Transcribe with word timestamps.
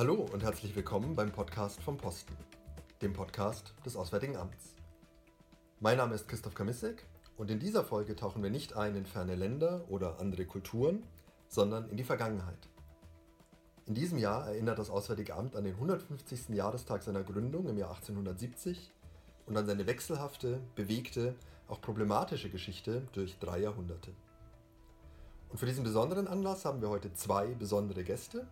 Hallo 0.00 0.26
und 0.32 0.42
herzlich 0.42 0.74
willkommen 0.74 1.14
beim 1.14 1.30
Podcast 1.30 1.82
vom 1.82 1.98
Posten, 1.98 2.34
dem 3.02 3.12
Podcast 3.12 3.74
des 3.84 3.96
Auswärtigen 3.96 4.34
Amts. 4.38 4.74
Mein 5.78 5.98
Name 5.98 6.14
ist 6.14 6.26
Christoph 6.26 6.54
Kamissek 6.54 7.04
und 7.36 7.50
in 7.50 7.58
dieser 7.58 7.84
Folge 7.84 8.16
tauchen 8.16 8.42
wir 8.42 8.48
nicht 8.48 8.74
ein 8.78 8.96
in 8.96 9.04
ferne 9.04 9.34
Länder 9.34 9.84
oder 9.90 10.18
andere 10.18 10.46
Kulturen, 10.46 11.02
sondern 11.48 11.90
in 11.90 11.98
die 11.98 12.04
Vergangenheit. 12.04 12.70
In 13.84 13.92
diesem 13.92 14.16
Jahr 14.16 14.46
erinnert 14.46 14.78
das 14.78 14.88
Auswärtige 14.88 15.34
Amt 15.34 15.54
an 15.54 15.64
den 15.64 15.74
150. 15.74 16.48
Jahrestag 16.48 17.02
seiner 17.02 17.22
Gründung 17.22 17.68
im 17.68 17.76
Jahr 17.76 17.90
1870 17.90 18.94
und 19.44 19.54
an 19.58 19.66
seine 19.66 19.86
wechselhafte, 19.86 20.62
bewegte, 20.76 21.34
auch 21.68 21.82
problematische 21.82 22.48
Geschichte 22.48 23.06
durch 23.12 23.38
drei 23.38 23.58
Jahrhunderte. 23.58 24.12
Und 25.50 25.58
für 25.58 25.66
diesen 25.66 25.84
besonderen 25.84 26.26
Anlass 26.26 26.64
haben 26.64 26.80
wir 26.80 26.88
heute 26.88 27.12
zwei 27.12 27.48
besondere 27.48 28.02
Gäste. 28.02 28.46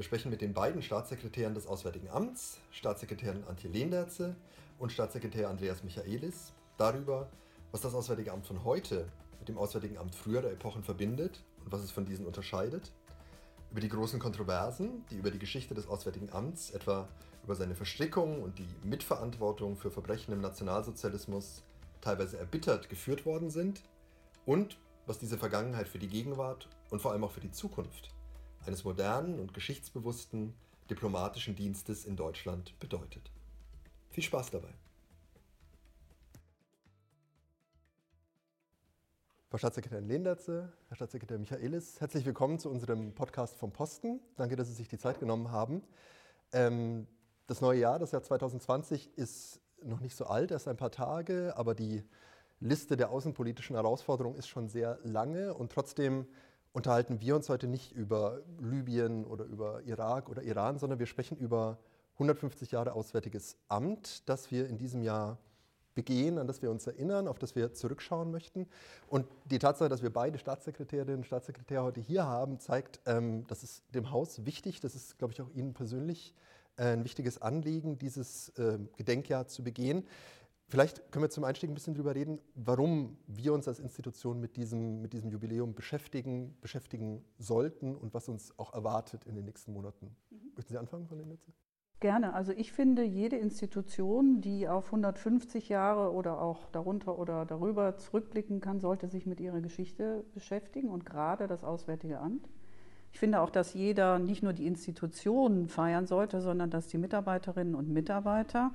Wir 0.00 0.04
sprechen 0.04 0.30
mit 0.30 0.40
den 0.40 0.54
beiden 0.54 0.80
Staatssekretären 0.80 1.52
des 1.52 1.66
Auswärtigen 1.66 2.08
Amts, 2.08 2.56
Staatssekretärin 2.70 3.44
Antje 3.44 3.68
Lehnerze 3.68 4.34
und 4.78 4.92
Staatssekretär 4.92 5.50
Andreas 5.50 5.84
Michaelis, 5.84 6.54
darüber, 6.78 7.28
was 7.70 7.82
das 7.82 7.94
Auswärtige 7.94 8.32
Amt 8.32 8.46
von 8.46 8.64
heute 8.64 9.06
mit 9.40 9.50
dem 9.50 9.58
Auswärtigen 9.58 9.98
Amt 9.98 10.14
früherer 10.14 10.52
Epochen 10.52 10.82
verbindet 10.82 11.44
und 11.62 11.70
was 11.70 11.82
es 11.82 11.90
von 11.90 12.06
diesen 12.06 12.24
unterscheidet. 12.24 12.90
Über 13.70 13.82
die 13.82 13.90
großen 13.90 14.18
Kontroversen, 14.18 15.04
die 15.10 15.16
über 15.16 15.30
die 15.30 15.38
Geschichte 15.38 15.74
des 15.74 15.86
Auswärtigen 15.86 16.32
Amts, 16.32 16.70
etwa 16.70 17.06
über 17.44 17.54
seine 17.54 17.74
Verstrickung 17.74 18.42
und 18.42 18.58
die 18.58 18.68
Mitverantwortung 18.82 19.76
für 19.76 19.90
Verbrechen 19.90 20.32
im 20.32 20.40
Nationalsozialismus 20.40 21.62
teilweise 22.00 22.38
erbittert 22.38 22.88
geführt 22.88 23.26
worden 23.26 23.50
sind 23.50 23.82
und 24.46 24.78
was 25.04 25.18
diese 25.18 25.36
Vergangenheit 25.36 25.88
für 25.88 25.98
die 25.98 26.08
Gegenwart 26.08 26.70
und 26.88 27.02
vor 27.02 27.12
allem 27.12 27.22
auch 27.22 27.32
für 27.32 27.40
die 27.40 27.52
Zukunft 27.52 28.14
eines 28.66 28.84
modernen 28.84 29.38
und 29.38 29.54
geschichtsbewussten 29.54 30.54
diplomatischen 30.88 31.54
Dienstes 31.54 32.04
in 32.04 32.16
Deutschland 32.16 32.78
bedeutet. 32.78 33.30
Viel 34.10 34.24
Spaß 34.24 34.50
dabei! 34.50 34.72
Frau 39.48 39.58
Staatssekretärin 39.58 40.06
Lehnertze, 40.06 40.72
Herr 40.88 40.96
Staatssekretär 40.96 41.38
Michaelis, 41.38 42.00
herzlich 42.00 42.24
willkommen 42.24 42.60
zu 42.60 42.70
unserem 42.70 43.12
Podcast 43.14 43.58
vom 43.58 43.72
Posten. 43.72 44.20
Danke, 44.36 44.54
dass 44.54 44.68
Sie 44.68 44.74
sich 44.74 44.86
die 44.86 44.98
Zeit 44.98 45.18
genommen 45.18 45.50
haben. 45.50 45.82
Ähm, 46.52 47.08
das 47.48 47.60
neue 47.60 47.80
Jahr, 47.80 47.98
das 47.98 48.12
Jahr 48.12 48.22
2020, 48.22 49.18
ist 49.18 49.60
noch 49.82 49.98
nicht 49.98 50.14
so 50.14 50.26
alt, 50.26 50.52
erst 50.52 50.68
ein 50.68 50.76
paar 50.76 50.92
Tage, 50.92 51.54
aber 51.56 51.74
die 51.74 52.04
Liste 52.60 52.96
der 52.96 53.10
außenpolitischen 53.10 53.74
Herausforderungen 53.74 54.36
ist 54.36 54.46
schon 54.46 54.68
sehr 54.68 55.00
lange 55.02 55.54
und 55.54 55.72
trotzdem 55.72 56.26
unterhalten 56.72 57.20
wir 57.20 57.36
uns 57.36 57.48
heute 57.48 57.66
nicht 57.66 57.92
über 57.92 58.40
Libyen 58.60 59.24
oder 59.24 59.44
über 59.44 59.82
Irak 59.82 60.28
oder 60.28 60.42
Iran, 60.42 60.78
sondern 60.78 60.98
wir 60.98 61.06
sprechen 61.06 61.36
über 61.36 61.78
150 62.14 62.70
Jahre 62.70 62.92
Auswärtiges 62.92 63.56
Amt, 63.68 64.28
das 64.28 64.50
wir 64.50 64.68
in 64.68 64.78
diesem 64.78 65.02
Jahr 65.02 65.38
begehen, 65.94 66.38
an 66.38 66.46
das 66.46 66.62
wir 66.62 66.70
uns 66.70 66.86
erinnern, 66.86 67.26
auf 67.26 67.38
das 67.38 67.56
wir 67.56 67.72
zurückschauen 67.72 68.30
möchten. 68.30 68.68
Und 69.08 69.26
die 69.46 69.58
Tatsache, 69.58 69.88
dass 69.88 70.02
wir 70.02 70.12
beide 70.12 70.38
Staatssekretärinnen 70.38 71.16
und 71.16 71.24
Staatssekretär 71.24 71.82
heute 71.82 72.00
hier 72.00 72.24
haben, 72.24 72.60
zeigt, 72.60 73.00
ähm, 73.06 73.46
das 73.48 73.62
ist 73.62 73.82
dem 73.94 74.10
Haus 74.10 74.44
wichtig, 74.44 74.80
das 74.80 74.94
ist, 74.94 75.18
glaube 75.18 75.32
ich, 75.32 75.42
auch 75.42 75.50
Ihnen 75.50 75.74
persönlich 75.74 76.34
äh, 76.76 76.92
ein 76.92 77.04
wichtiges 77.04 77.42
Anliegen, 77.42 77.98
dieses 77.98 78.50
äh, 78.50 78.78
Gedenkjahr 78.96 79.48
zu 79.48 79.64
begehen. 79.64 80.06
Vielleicht 80.70 81.10
können 81.10 81.24
wir 81.24 81.30
zum 81.30 81.42
Einstieg 81.42 81.68
ein 81.68 81.74
bisschen 81.74 81.94
darüber 81.94 82.14
reden, 82.14 82.38
warum 82.54 83.18
wir 83.26 83.52
uns 83.52 83.66
als 83.66 83.80
Institution 83.80 84.38
mit 84.38 84.56
diesem, 84.56 85.02
mit 85.02 85.12
diesem 85.12 85.28
Jubiläum 85.28 85.74
beschäftigen, 85.74 86.56
beschäftigen 86.60 87.24
sollten 87.38 87.96
und 87.96 88.14
was 88.14 88.28
uns 88.28 88.56
auch 88.56 88.72
erwartet 88.72 89.26
in 89.26 89.34
den 89.34 89.46
nächsten 89.46 89.72
Monaten. 89.72 90.14
Mhm. 90.30 90.52
Möchten 90.54 90.72
Sie 90.72 90.78
anfangen, 90.78 91.08
Frau 91.08 91.16
Lindnitze? 91.16 91.50
Gerne. 91.98 92.34
Also 92.34 92.52
ich 92.52 92.72
finde, 92.72 93.02
jede 93.02 93.36
Institution, 93.36 94.40
die 94.40 94.68
auf 94.68 94.86
150 94.86 95.68
Jahre 95.68 96.12
oder 96.12 96.40
auch 96.40 96.70
darunter 96.70 97.18
oder 97.18 97.44
darüber 97.44 97.96
zurückblicken 97.96 98.60
kann, 98.60 98.78
sollte 98.78 99.08
sich 99.08 99.26
mit 99.26 99.40
ihrer 99.40 99.60
Geschichte 99.60 100.24
beschäftigen 100.32 100.88
und 100.88 101.04
gerade 101.04 101.48
das 101.48 101.64
Auswärtige 101.64 102.20
Amt. 102.20 102.48
Ich 103.12 103.18
finde 103.18 103.40
auch, 103.40 103.50
dass 103.50 103.74
jeder 103.74 104.20
nicht 104.20 104.44
nur 104.44 104.52
die 104.52 104.68
Institutionen 104.68 105.68
feiern 105.68 106.06
sollte, 106.06 106.40
sondern 106.40 106.70
dass 106.70 106.86
die 106.86 106.98
Mitarbeiterinnen 106.98 107.74
und 107.74 107.88
Mitarbeiter, 107.88 108.70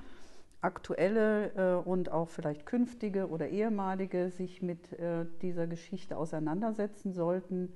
aktuelle 0.66 1.52
äh, 1.56 1.88
und 1.88 2.12
auch 2.12 2.30
vielleicht 2.30 2.66
künftige 2.66 3.30
oder 3.30 3.48
ehemalige, 3.48 4.30
sich 4.30 4.62
mit 4.62 4.92
äh, 4.94 5.26
dieser 5.42 5.68
Geschichte 5.68 6.18
auseinandersetzen 6.18 7.14
sollten 7.14 7.70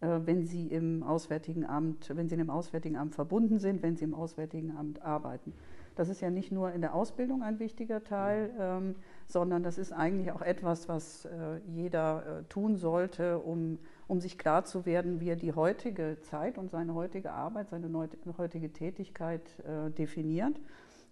äh, 0.00 0.20
wenn 0.24 0.46
sie 0.46 0.66
im 0.68 1.02
Auswärtigen 1.02 1.66
Amt, 1.66 2.10
wenn 2.14 2.28
sie 2.28 2.36
dem 2.36 2.48
Auswärtigen 2.48 2.96
Amt 2.96 3.14
verbunden 3.14 3.58
sind, 3.58 3.82
wenn 3.82 3.96
sie 3.96 4.04
im 4.04 4.14
Auswärtigen 4.14 4.74
Amt 4.76 5.02
arbeiten. 5.02 5.52
Das 5.94 6.08
ist 6.08 6.22
ja 6.22 6.30
nicht 6.30 6.50
nur 6.50 6.72
in 6.72 6.80
der 6.80 6.94
Ausbildung 6.94 7.42
ein 7.42 7.58
wichtiger 7.58 8.02
Teil, 8.02 8.50
ähm, 8.58 8.94
sondern 9.26 9.62
das 9.62 9.76
ist 9.76 9.92
eigentlich 9.92 10.32
auch 10.32 10.40
etwas, 10.40 10.88
was 10.88 11.26
äh, 11.26 11.58
jeder 11.66 12.40
äh, 12.40 12.44
tun 12.44 12.76
sollte, 12.76 13.38
um, 13.40 13.78
um 14.06 14.20
sich 14.20 14.38
klar 14.38 14.64
zu 14.64 14.86
werden, 14.86 15.20
wie 15.20 15.28
er 15.28 15.36
die 15.36 15.52
heutige 15.52 16.16
Zeit 16.22 16.56
und 16.56 16.70
seine 16.70 16.94
heutige 16.94 17.32
Arbeit, 17.32 17.68
seine 17.68 18.08
heutige 18.38 18.72
Tätigkeit 18.72 19.42
äh, 19.60 19.90
definiert. 19.90 20.58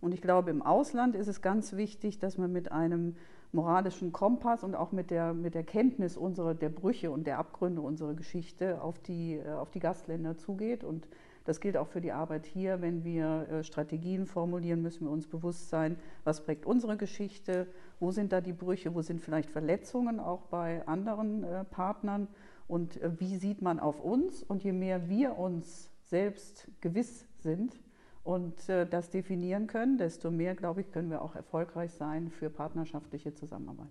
Und 0.01 0.15
ich 0.15 0.23
glaube, 0.23 0.51
im 0.51 0.63
Ausland 0.63 1.17
ist 1.17 1.29
es 1.29 1.43
ganz 1.43 1.75
wichtig, 1.75 2.19
dass 2.19 2.39
man 2.39 2.53
mit 2.53 2.71
einem 2.71 3.17
moralischen 3.53 4.13
Kompass 4.13 4.63
und 4.63 4.75
auch 4.75 4.93
mit 4.93 5.11
der, 5.11 5.33
mit 5.33 5.55
der 5.55 5.65
Kenntnis 5.65 6.17
unserer, 6.17 6.55
der 6.55 6.69
Brüche 6.69 7.11
und 7.11 7.27
der 7.27 7.39
Abgründe 7.39 7.81
unserer 7.81 8.15
Geschichte 8.15 8.83
auf 8.83 8.99
die, 8.99 9.37
äh, 9.37 9.51
auf 9.51 9.71
die 9.71 9.81
Gastländer 9.81 10.37
zugeht. 10.37 10.85
Und 10.85 11.09
das 11.45 11.61
gilt 11.61 11.77
auch 11.79 11.89
für 11.89 12.03
die 12.03 12.13
Arbeit 12.13 12.45
hier. 12.45 12.83
Wenn 12.83 13.05
wir 13.05 13.49
äh, 13.51 13.65
Strategien 13.65 14.27
formulieren, 14.27 14.83
müssen 14.83 15.07
wir 15.07 15.11
uns 15.11 15.27
bewusst 15.27 15.71
sein, 15.71 15.97
was 16.25 16.45
prägt 16.45 16.67
unsere 16.67 16.97
Geschichte, 16.97 17.67
wo 18.01 18.11
sind 18.11 18.33
da 18.33 18.41
die 18.41 18.53
Brüche, 18.53 18.95
wo 18.95 19.01
sind 19.01 19.21
vielleicht 19.21 19.51
Verletzungen 19.51 20.21
auch 20.21 20.43
bei 20.43 20.87
anderen 20.87 21.45
äh, 21.45 21.65
Partnern 21.65 22.29
und 22.69 23.01
wie 23.19 23.39
sieht 23.39 23.63
man 23.63 23.81
auf 23.81 23.99
uns. 24.05 24.43
Und 24.43 24.63
je 24.63 24.73
mehr 24.73 25.09
wir 25.09 25.39
uns 25.39 25.91
selbst 26.03 26.69
gewiss 26.83 27.27
sind, 27.39 27.81
und 28.29 28.69
äh, 28.69 28.87
das 28.87 29.09
definieren 29.09 29.67
können, 29.69 29.97
desto 29.97 30.31
mehr, 30.31 30.55
glaube 30.55 30.83
ich, 30.83 30.93
können 30.93 31.09
wir 31.09 31.23
auch 31.23 31.35
erfolgreich 31.35 31.93
sein 31.93 32.31
für 32.31 32.51
partnerschaftliche 32.51 33.33
Zusammenarbeit. 33.33 33.89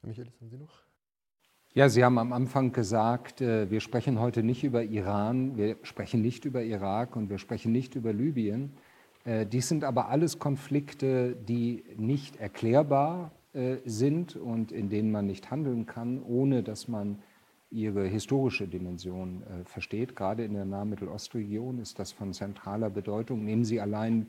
Herr 0.00 0.10
Michaelis, 0.10 0.40
haben 0.40 0.48
Sie 0.48 0.58
noch? 0.58 0.84
Ja, 1.74 1.88
Sie 1.88 2.04
haben 2.04 2.18
am 2.18 2.32
Anfang 2.32 2.70
gesagt, 2.70 3.40
äh, 3.40 3.68
wir 3.68 3.80
sprechen 3.80 4.20
heute 4.20 4.44
nicht 4.44 4.62
über 4.62 4.84
Iran, 4.84 5.56
wir 5.56 5.76
sprechen 5.82 6.22
nicht 6.22 6.44
über 6.44 6.62
Irak 6.62 7.16
und 7.16 7.30
wir 7.30 7.38
sprechen 7.38 7.72
nicht 7.72 7.96
über 7.96 8.12
Libyen. 8.12 8.74
Äh, 9.24 9.44
dies 9.44 9.68
sind 9.68 9.82
aber 9.82 10.08
alles 10.08 10.38
Konflikte, 10.38 11.34
die 11.34 11.84
nicht 11.96 12.36
erklärbar 12.36 13.32
sind 13.86 14.36
und 14.36 14.70
in 14.70 14.90
denen 14.90 15.10
man 15.10 15.26
nicht 15.26 15.50
handeln 15.50 15.86
kann, 15.86 16.22
ohne 16.22 16.62
dass 16.62 16.86
man 16.86 17.22
ihre 17.70 18.06
historische 18.06 18.66
Dimension 18.66 19.42
äh, 19.42 19.64
versteht. 19.64 20.16
Gerade 20.16 20.44
in 20.44 20.54
der 20.54 20.64
Nahmittelostregion 20.64 21.78
ist 21.78 21.98
das 21.98 22.12
von 22.12 22.32
zentraler 22.32 22.90
Bedeutung. 22.90 23.44
Nehmen 23.44 23.64
Sie 23.64 23.80
allein 23.80 24.26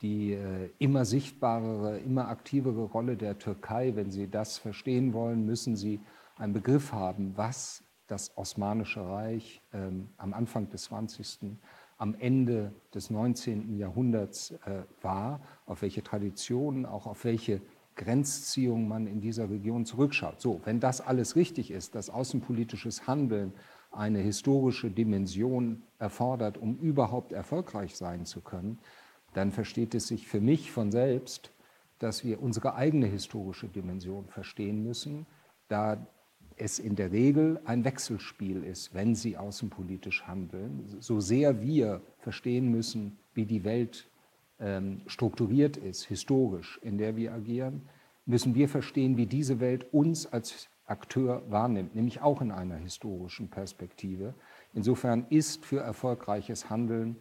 die 0.00 0.32
äh, 0.32 0.70
immer 0.78 1.04
sichtbarere, 1.04 1.98
immer 1.98 2.28
aktivere 2.28 2.82
Rolle 2.82 3.16
der 3.16 3.38
Türkei. 3.38 3.94
Wenn 3.94 4.10
Sie 4.10 4.28
das 4.28 4.58
verstehen 4.58 5.12
wollen, 5.12 5.46
müssen 5.46 5.76
Sie 5.76 6.00
einen 6.36 6.52
Begriff 6.52 6.92
haben, 6.92 7.32
was 7.36 7.84
das 8.08 8.36
Osmanische 8.36 9.00
Reich 9.06 9.62
ähm, 9.72 10.08
am 10.16 10.34
Anfang 10.34 10.68
des 10.70 10.84
20., 10.84 11.56
am 11.98 12.16
Ende 12.18 12.72
des 12.92 13.10
19. 13.10 13.78
Jahrhunderts 13.78 14.50
äh, 14.66 14.82
war, 15.02 15.40
auf 15.66 15.82
welche 15.82 16.02
Traditionen, 16.02 16.84
auch 16.84 17.06
auf 17.06 17.24
welche 17.24 17.62
Grenzziehung 17.96 18.88
man 18.88 19.06
in 19.06 19.20
dieser 19.20 19.50
Region 19.50 19.84
zurückschaut. 19.84 20.40
So, 20.40 20.60
wenn 20.64 20.80
das 20.80 21.00
alles 21.00 21.36
richtig 21.36 21.70
ist, 21.70 21.94
dass 21.94 22.10
außenpolitisches 22.10 23.06
Handeln 23.06 23.52
eine 23.90 24.20
historische 24.20 24.90
Dimension 24.90 25.82
erfordert, 25.98 26.58
um 26.58 26.78
überhaupt 26.78 27.32
erfolgreich 27.32 27.96
sein 27.96 28.24
zu 28.24 28.40
können, 28.40 28.78
dann 29.34 29.50
versteht 29.50 29.94
es 29.94 30.08
sich 30.08 30.26
für 30.26 30.40
mich 30.40 30.70
von 30.72 30.90
selbst, 30.90 31.52
dass 31.98 32.24
wir 32.24 32.42
unsere 32.42 32.74
eigene 32.74 33.06
historische 33.06 33.68
Dimension 33.68 34.26
verstehen 34.26 34.82
müssen, 34.82 35.26
da 35.68 36.06
es 36.56 36.78
in 36.78 36.96
der 36.96 37.12
Regel 37.12 37.60
ein 37.64 37.84
Wechselspiel 37.84 38.62
ist, 38.64 38.94
wenn 38.94 39.14
sie 39.14 39.36
außenpolitisch 39.36 40.26
handeln. 40.26 40.96
So 41.00 41.20
sehr 41.20 41.62
wir 41.62 42.02
verstehen 42.18 42.70
müssen, 42.70 43.18
wie 43.34 43.46
die 43.46 43.64
Welt 43.64 44.10
strukturiert 45.06 45.76
ist, 45.76 46.04
historisch, 46.04 46.78
in 46.82 46.98
der 46.98 47.16
wir 47.16 47.32
agieren, 47.32 47.88
müssen 48.26 48.54
wir 48.54 48.68
verstehen, 48.68 49.16
wie 49.16 49.26
diese 49.26 49.60
Welt 49.60 49.92
uns 49.92 50.26
als 50.26 50.68
Akteur 50.86 51.42
wahrnimmt, 51.48 51.94
nämlich 51.94 52.20
auch 52.20 52.40
in 52.40 52.50
einer 52.50 52.76
historischen 52.76 53.50
Perspektive. 53.50 54.34
Insofern 54.74 55.26
ist 55.30 55.64
für 55.64 55.80
erfolgreiches 55.80 56.70
Handeln 56.70 57.16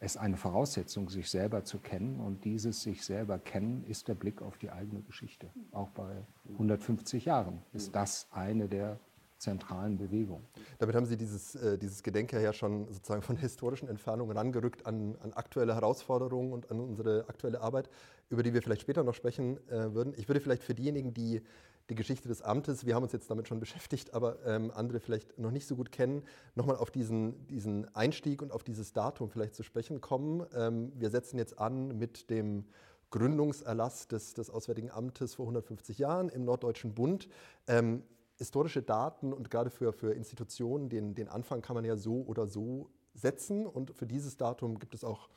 es 0.00 0.16
eine 0.16 0.38
Voraussetzung, 0.38 1.10
sich 1.10 1.28
selber 1.30 1.64
zu 1.64 1.78
kennen. 1.78 2.20
Und 2.20 2.44
dieses 2.44 2.82
sich 2.82 3.04
selber 3.04 3.38
kennen 3.38 3.84
ist 3.84 4.08
der 4.08 4.14
Blick 4.14 4.40
auf 4.40 4.56
die 4.56 4.70
eigene 4.70 5.02
Geschichte. 5.02 5.50
Auch 5.72 5.90
bei 5.90 6.26
150 6.52 7.26
Jahren 7.26 7.62
ist 7.72 7.94
das 7.94 8.26
eine 8.32 8.68
der 8.68 8.98
zentralen 9.40 9.96
Bewegung. 9.96 10.44
Damit 10.78 10.94
haben 10.94 11.06
Sie 11.06 11.16
dieses, 11.16 11.54
äh, 11.54 11.78
dieses 11.78 12.02
Gedenke 12.02 12.40
ja 12.40 12.52
schon 12.52 12.86
sozusagen 12.92 13.22
von 13.22 13.36
historischen 13.36 13.88
Entfernungen 13.88 14.36
rangerückt 14.36 14.86
an, 14.86 15.16
an, 15.22 15.32
aktuelle 15.32 15.74
Herausforderungen 15.74 16.52
und 16.52 16.70
an 16.70 16.78
unsere 16.78 17.24
aktuelle 17.28 17.60
Arbeit, 17.60 17.90
über 18.28 18.42
die 18.42 18.54
wir 18.54 18.62
vielleicht 18.62 18.82
später 18.82 19.02
noch 19.02 19.14
sprechen 19.14 19.56
äh, 19.68 19.92
würden. 19.94 20.14
Ich 20.16 20.28
würde 20.28 20.40
vielleicht 20.40 20.62
für 20.62 20.74
diejenigen, 20.74 21.14
die 21.14 21.42
die 21.88 21.96
Geschichte 21.96 22.28
des 22.28 22.40
Amtes, 22.42 22.86
wir 22.86 22.94
haben 22.94 23.02
uns 23.02 23.12
jetzt 23.12 23.28
damit 23.28 23.48
schon 23.48 23.58
beschäftigt, 23.58 24.14
aber 24.14 24.38
ähm, 24.46 24.70
andere 24.72 25.00
vielleicht 25.00 25.36
noch 25.38 25.50
nicht 25.50 25.66
so 25.66 25.74
gut 25.74 25.90
kennen, 25.90 26.22
nochmal 26.54 26.76
auf 26.76 26.92
diesen, 26.92 27.48
diesen 27.48 27.92
Einstieg 27.96 28.42
und 28.42 28.52
auf 28.52 28.62
dieses 28.62 28.92
Datum 28.92 29.28
vielleicht 29.28 29.56
zu 29.56 29.64
sprechen 29.64 30.00
kommen. 30.00 30.46
Ähm, 30.54 30.92
wir 30.94 31.10
setzen 31.10 31.36
jetzt 31.36 31.58
an 31.58 31.98
mit 31.98 32.30
dem 32.30 32.64
Gründungserlass 33.10 34.06
des, 34.06 34.34
des 34.34 34.50
Auswärtigen 34.50 34.90
Amtes 34.92 35.34
vor 35.34 35.46
150 35.46 35.98
Jahren 35.98 36.28
im 36.28 36.44
Norddeutschen 36.44 36.94
Bund. 36.94 37.28
Ähm, 37.66 38.04
historische 38.40 38.80
Daten 38.80 39.34
und 39.34 39.50
gerade 39.50 39.68
für, 39.68 39.92
für 39.92 40.14
Institutionen, 40.14 40.88
den, 40.88 41.14
den 41.14 41.28
Anfang 41.28 41.60
kann 41.60 41.74
man 41.74 41.84
ja 41.84 41.96
so 41.96 42.22
oder 42.22 42.46
so 42.46 42.88
setzen. 43.12 43.66
Und 43.66 43.94
für 43.94 44.06
dieses 44.06 44.38
Datum 44.38 44.78
gibt 44.78 44.94
es 44.94 45.04
auch 45.04 45.28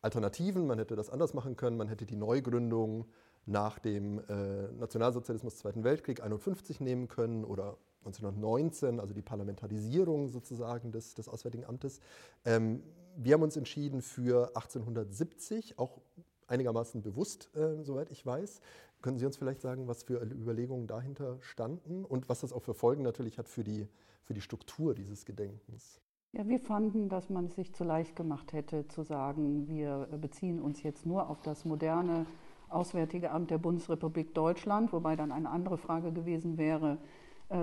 Alternativen. 0.00 0.68
Man 0.68 0.78
hätte 0.78 0.94
das 0.94 1.10
anders 1.10 1.34
machen 1.34 1.56
können. 1.56 1.76
Man 1.76 1.88
hätte 1.88 2.06
die 2.06 2.14
Neugründung 2.14 3.06
nach 3.46 3.80
dem 3.80 4.20
äh, 4.28 4.68
Nationalsozialismus 4.78 5.56
Zweiten 5.56 5.82
Weltkrieg 5.82 6.22
51 6.22 6.78
nehmen 6.80 7.08
können 7.08 7.44
oder 7.44 7.76
1919, 8.04 9.00
also 9.00 9.12
die 9.12 9.22
Parlamentarisierung 9.22 10.28
sozusagen 10.28 10.92
des, 10.92 11.14
des 11.14 11.28
Auswärtigen 11.28 11.64
Amtes. 11.64 11.98
Ähm, 12.44 12.84
wir 13.16 13.34
haben 13.34 13.42
uns 13.42 13.56
entschieden 13.56 14.02
für 14.02 14.48
1870, 14.54 15.80
auch 15.80 16.00
einigermaßen 16.46 17.02
bewusst, 17.02 17.50
äh, 17.56 17.82
soweit 17.82 18.12
ich 18.12 18.24
weiß. 18.24 18.60
Können 19.02 19.18
Sie 19.18 19.26
uns 19.26 19.36
vielleicht 19.36 19.60
sagen, 19.60 19.88
was 19.88 20.04
für 20.04 20.22
Überlegungen 20.22 20.86
dahinter 20.86 21.36
standen 21.40 22.04
und 22.04 22.28
was 22.28 22.40
das 22.40 22.52
auch 22.52 22.62
für 22.62 22.74
Folgen 22.74 23.02
natürlich 23.02 23.36
hat 23.36 23.48
für 23.48 23.64
die, 23.64 23.88
für 24.22 24.32
die 24.32 24.40
Struktur 24.40 24.94
dieses 24.94 25.24
Gedenkens? 25.24 26.00
Ja, 26.32 26.48
wir 26.48 26.60
fanden, 26.60 27.08
dass 27.08 27.28
man 27.28 27.46
es 27.46 27.56
sich 27.56 27.74
zu 27.74 27.84
leicht 27.84 28.16
gemacht 28.16 28.52
hätte, 28.52 28.88
zu 28.88 29.02
sagen, 29.02 29.68
wir 29.68 30.08
beziehen 30.20 30.62
uns 30.62 30.82
jetzt 30.82 31.04
nur 31.04 31.28
auf 31.28 31.42
das 31.42 31.64
moderne 31.64 32.26
Auswärtige 32.70 33.32
Amt 33.32 33.50
der 33.50 33.58
Bundesrepublik 33.58 34.34
Deutschland, 34.34 34.92
wobei 34.94 35.14
dann 35.14 35.30
eine 35.30 35.50
andere 35.50 35.76
Frage 35.76 36.10
gewesen 36.10 36.56
wäre, 36.56 36.96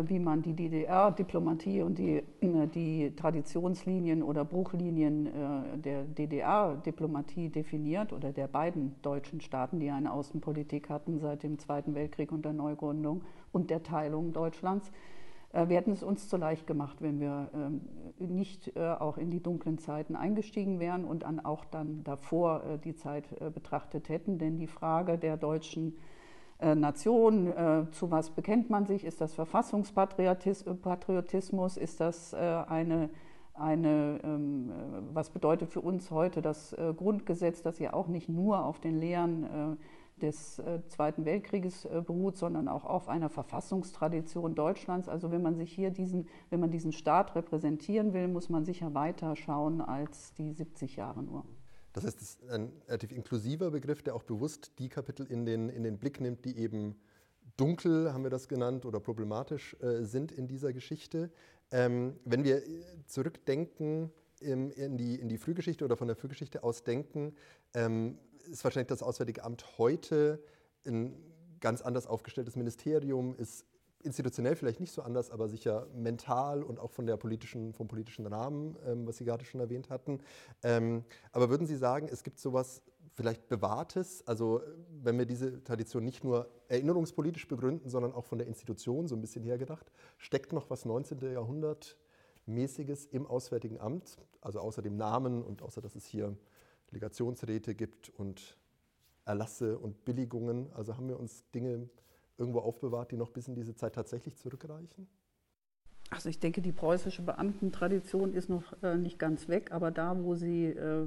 wie 0.07 0.19
man 0.19 0.41
die 0.41 0.53
DDR-Diplomatie 0.53 1.81
und 1.81 1.97
die, 1.97 2.23
äh, 2.41 2.67
die, 2.67 3.15
Traditionslinien 3.15 4.21
oder 4.21 4.45
Bruchlinien 4.45 5.25
äh, 5.25 5.77
der 5.77 6.03
DDR-Diplomatie 6.03 7.49
definiert 7.49 8.13
oder 8.13 8.31
der 8.31 8.47
beiden 8.47 8.95
deutschen 9.01 9.41
Staaten, 9.41 9.79
die 9.79 9.89
eine 9.89 10.13
Außenpolitik 10.13 10.89
hatten 10.89 11.19
seit 11.19 11.43
dem 11.43 11.57
Zweiten 11.57 11.95
Weltkrieg 11.95 12.31
und 12.31 12.45
der 12.45 12.53
Neugründung 12.53 13.23
und 13.51 13.69
der 13.69 13.83
Teilung 13.83 14.33
Deutschlands. 14.33 14.91
Wir 15.51 15.77
hätten 15.77 15.93
es 15.93 16.03
uns 16.03 16.29
zu 16.29 16.37
leicht 16.37 16.67
gemacht, 16.67 16.97
wenn 17.01 17.19
wir 17.19 17.49
ähm, 17.55 17.81
nicht 18.19 18.77
auch 18.77 19.17
in 19.17 19.31
die 19.31 19.41
dunklen 19.41 19.79
Zeiten 19.79 20.15
eingestiegen 20.15 20.79
wären 20.79 21.05
und 21.05 21.25
auch 21.43 21.65
dann 21.65 22.03
davor 22.03 22.77
die 22.83 22.93
Zeit 22.93 23.27
betrachtet 23.55 24.09
hätten. 24.09 24.37
Denn 24.37 24.59
die 24.59 24.67
Frage 24.67 25.17
der 25.17 25.37
deutschen 25.37 25.93
äh, 25.93 26.18
Nation, 26.61 27.47
äh, 27.47 27.85
zu 27.91 28.11
was 28.11 28.31
bekennt 28.31 28.69
man 28.69 28.85
sich? 28.85 29.05
Ist 29.05 29.21
das 29.21 29.33
Verfassungspatriotismus? 29.33 31.77
Ist 31.77 32.01
das 32.01 32.33
äh, 32.33 32.37
eine, 32.37 33.09
eine 33.53 34.19
ähm, 34.23 34.73
was 35.13 35.29
bedeutet 35.29 35.69
für 35.69 35.79
uns 35.81 36.11
heute 36.11 36.41
das 36.41 36.75
Grundgesetz, 36.97 37.61
das 37.61 37.79
ja 37.79 37.93
auch 37.93 38.07
nicht 38.07 38.29
nur 38.29 38.65
auf 38.65 38.79
den 38.79 38.99
Lehren 38.99 39.77
des 40.21 40.61
Zweiten 40.89 41.25
Weltkrieges 41.25 41.87
beruht, 42.05 42.37
sondern 42.37 42.67
auch 42.67 42.85
auf 42.85 43.07
einer 43.07 43.29
Verfassungstradition 43.29 44.55
Deutschlands. 44.55 45.07
Also 45.07 45.31
wenn 45.31 45.41
man 45.41 45.55
sich 45.55 45.71
hier 45.71 45.91
diesen, 45.91 46.27
wenn 46.49 46.59
man 46.59 46.71
diesen 46.71 46.91
Staat 46.91 47.35
repräsentieren 47.35 48.13
will, 48.13 48.27
muss 48.27 48.49
man 48.49 48.65
sicher 48.65 48.93
weiter 48.93 49.35
schauen 49.35 49.81
als 49.81 50.33
die 50.33 50.51
70 50.51 50.97
Jahre 50.97 51.23
nur. 51.23 51.45
Das 51.93 52.03
heißt, 52.03 52.21
es 52.21 52.29
ist 52.29 52.49
ein 52.49 52.71
relativ 52.87 53.11
inklusiver 53.11 53.71
Begriff, 53.71 54.03
der 54.03 54.15
auch 54.15 54.23
bewusst 54.23 54.73
die 54.79 54.89
Kapitel 54.89 55.25
in 55.25 55.45
den, 55.45 55.69
in 55.69 55.83
den 55.83 55.97
Blick 55.97 56.21
nimmt, 56.21 56.45
die 56.45 56.57
eben 56.57 56.99
dunkel, 57.57 58.13
haben 58.13 58.23
wir 58.23 58.29
das 58.29 58.47
genannt, 58.47 58.85
oder 58.85 58.99
problematisch 58.99 59.75
äh, 59.81 60.03
sind 60.03 60.31
in 60.31 60.47
dieser 60.47 60.71
Geschichte. 60.71 61.31
Ähm, 61.71 62.19
wenn 62.25 62.43
wir 62.43 62.57
äh, 62.57 62.83
zurückdenken 63.05 64.11
im, 64.39 64.71
in, 64.71 64.97
die, 64.97 65.15
in 65.15 65.29
die 65.29 65.37
Frühgeschichte 65.37 65.83
oder 65.83 65.97
von 65.97 66.07
der 66.07 66.15
Frühgeschichte 66.15 66.63
aus 66.63 66.83
denken, 66.83 67.35
ähm, 67.73 68.17
ist 68.49 68.63
wahrscheinlich 68.63 68.87
das 68.87 69.03
Auswärtige 69.03 69.43
Amt 69.43 69.77
heute 69.77 70.41
ein 70.85 71.15
ganz 71.59 71.81
anders 71.81 72.07
aufgestelltes 72.07 72.55
Ministerium, 72.55 73.35
ist 73.35 73.65
institutionell 74.03 74.55
vielleicht 74.55 74.79
nicht 74.79 74.91
so 74.91 75.01
anders, 75.01 75.31
aber 75.31 75.49
sicher 75.49 75.87
mental 75.93 76.63
und 76.63 76.79
auch 76.79 76.91
von 76.91 77.05
der 77.05 77.17
politischen, 77.17 77.73
vom 77.73 77.87
politischen 77.87 78.25
Rahmen, 78.25 78.77
ähm, 78.85 79.07
was 79.07 79.17
Sie 79.17 79.25
gerade 79.25 79.45
schon 79.45 79.59
erwähnt 79.59 79.89
hatten. 79.89 80.19
Ähm, 80.63 81.03
aber 81.31 81.49
würden 81.49 81.67
Sie 81.67 81.75
sagen, 81.75 82.07
es 82.11 82.23
gibt 82.23 82.39
sowas 82.39 82.81
vielleicht 83.13 83.49
Bewahrtes, 83.49 84.25
also 84.25 84.61
wenn 85.01 85.17
wir 85.17 85.25
diese 85.25 85.63
Tradition 85.63 86.05
nicht 86.05 86.23
nur 86.23 86.49
erinnerungspolitisch 86.69 87.47
begründen, 87.47 87.89
sondern 87.89 88.13
auch 88.13 88.25
von 88.25 88.37
der 88.37 88.47
Institution 88.47 89.07
so 89.07 89.15
ein 89.15 89.21
bisschen 89.21 89.43
hergedacht, 89.43 89.91
steckt 90.17 90.53
noch 90.53 90.69
was 90.69 90.85
19. 90.85 91.19
Jahrhundert 91.33 91.97
mäßiges 92.45 93.05
im 93.07 93.27
Auswärtigen 93.27 93.79
Amt, 93.79 94.17
also 94.41 94.59
außer 94.59 94.81
dem 94.81 94.95
Namen 94.95 95.43
und 95.43 95.61
außer 95.61 95.81
dass 95.81 95.95
es 95.95 96.05
hier 96.05 96.35
Legationsräte 96.91 97.75
gibt 97.75 98.09
und 98.09 98.57
Erlasse 99.25 99.77
und 99.77 100.05
Billigungen, 100.05 100.71
also 100.73 100.97
haben 100.97 101.07
wir 101.07 101.19
uns 101.19 101.43
Dinge 101.51 101.89
irgendwo 102.39 102.59
aufbewahrt, 102.59 103.11
die 103.11 103.17
noch 103.17 103.31
bis 103.31 103.47
in 103.47 103.55
diese 103.55 103.75
Zeit 103.75 103.93
tatsächlich 103.93 104.37
zurückreichen? 104.37 105.07
Also 106.09 106.29
ich 106.29 106.39
denke, 106.39 106.61
die 106.61 106.71
preußische 106.71 107.21
Beamtentradition 107.21 108.33
ist 108.33 108.49
noch 108.49 108.81
äh, 108.81 108.97
nicht 108.97 109.19
ganz 109.19 109.47
weg, 109.47 109.71
aber 109.71 109.91
da, 109.91 110.23
wo 110.23 110.33
sie, 110.33 110.65
äh, 110.65 111.03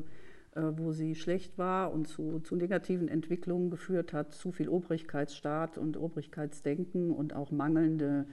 äh, 0.54 0.72
wo 0.76 0.92
sie 0.92 1.16
schlecht 1.16 1.58
war 1.58 1.92
und 1.92 2.06
zu, 2.06 2.38
zu, 2.40 2.54
negativen 2.54 3.08
Entwicklungen 3.08 3.70
geführt 3.70 4.12
hat, 4.12 4.32
zu 4.32 4.52
viel 4.52 4.68
Obrigkeitsstaat 4.68 5.76
und 5.76 5.96
Obrigkeitsdenken 5.96 7.10
und 7.10 7.34
auch 7.34 7.50
mangelnde, 7.50 8.26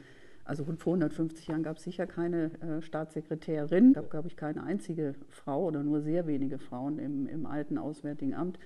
also 0.44 0.64
vor 0.64 0.94
150 0.94 1.48
Jahren 1.48 1.64
gab 1.64 1.78
es 1.78 1.84
sicher 1.84 2.06
keine 2.06 2.52
äh, 2.62 2.82
Staatssekretärin, 2.84 3.94
gab 4.10 4.26
ich 4.28 4.36
keine 4.36 4.64
einzige 4.64 5.16
Frau 5.30 5.66
oder 5.66 5.82
nur 5.84 6.02
sehr 6.02 6.28
wenige 6.28 6.60
Frauen 6.60 7.00
im, 7.00 7.28
im 7.28 7.48
alten 7.48 7.80
Auswärtigen 7.80 8.36
Amt. 8.36 8.60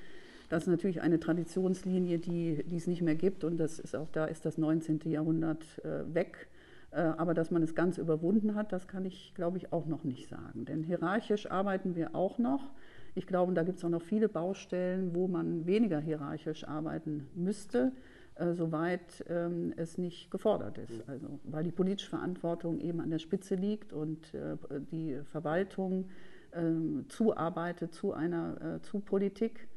Das 0.53 0.65
ist 0.65 0.69
natürlich 0.69 1.01
eine 1.01 1.19
Traditionslinie, 1.19 2.19
die, 2.19 2.63
die 2.63 2.75
es 2.75 2.85
nicht 2.85 3.01
mehr 3.01 3.15
gibt 3.15 3.43
und 3.43 3.57
das 3.57 3.79
ist 3.79 3.95
auch 3.95 4.09
da 4.11 4.25
ist 4.25 4.45
das 4.45 4.59
19. 4.59 4.99
Jahrhundert 5.05 5.63
äh, 5.83 6.13
weg. 6.13 6.47
Äh, 6.91 6.97
aber 6.97 7.33
dass 7.33 7.49
man 7.49 7.63
es 7.63 7.73
ganz 7.73 7.97
überwunden 7.97 8.53
hat, 8.53 8.71
das 8.71 8.87
kann 8.87 9.03
ich, 9.03 9.33
glaube 9.33 9.57
ich, 9.57 9.73
auch 9.73 9.87
noch 9.87 10.03
nicht 10.03 10.29
sagen. 10.29 10.65
Denn 10.65 10.83
hierarchisch 10.83 11.49
arbeiten 11.49 11.95
wir 11.95 12.13
auch 12.13 12.37
noch. 12.37 12.69
Ich 13.15 13.25
glaube, 13.25 13.53
da 13.53 13.63
gibt 13.63 13.79
es 13.79 13.83
auch 13.83 13.89
noch 13.89 14.03
viele 14.03 14.29
Baustellen, 14.29 15.15
wo 15.15 15.27
man 15.27 15.65
weniger 15.65 15.99
hierarchisch 15.99 16.67
arbeiten 16.67 17.27
müsste, 17.33 17.91
äh, 18.35 18.53
soweit 18.53 19.25
ähm, 19.29 19.73
es 19.75 19.97
nicht 19.97 20.29
gefordert 20.29 20.77
ist. 20.77 21.09
Also, 21.09 21.39
weil 21.45 21.63
die 21.63 21.71
politische 21.71 22.11
Verantwortung 22.11 22.79
eben 22.79 22.99
an 22.99 23.09
der 23.09 23.17
Spitze 23.17 23.55
liegt 23.55 23.91
und 23.91 24.35
äh, 24.35 24.55
die 24.91 25.17
Verwaltung 25.31 26.09
ähm, 26.53 27.05
zuarbeitet 27.09 27.95
zu 27.95 28.13
einer 28.13 28.79
zu 28.83 28.99
Politik 28.99 29.61
äh, 29.61 29.72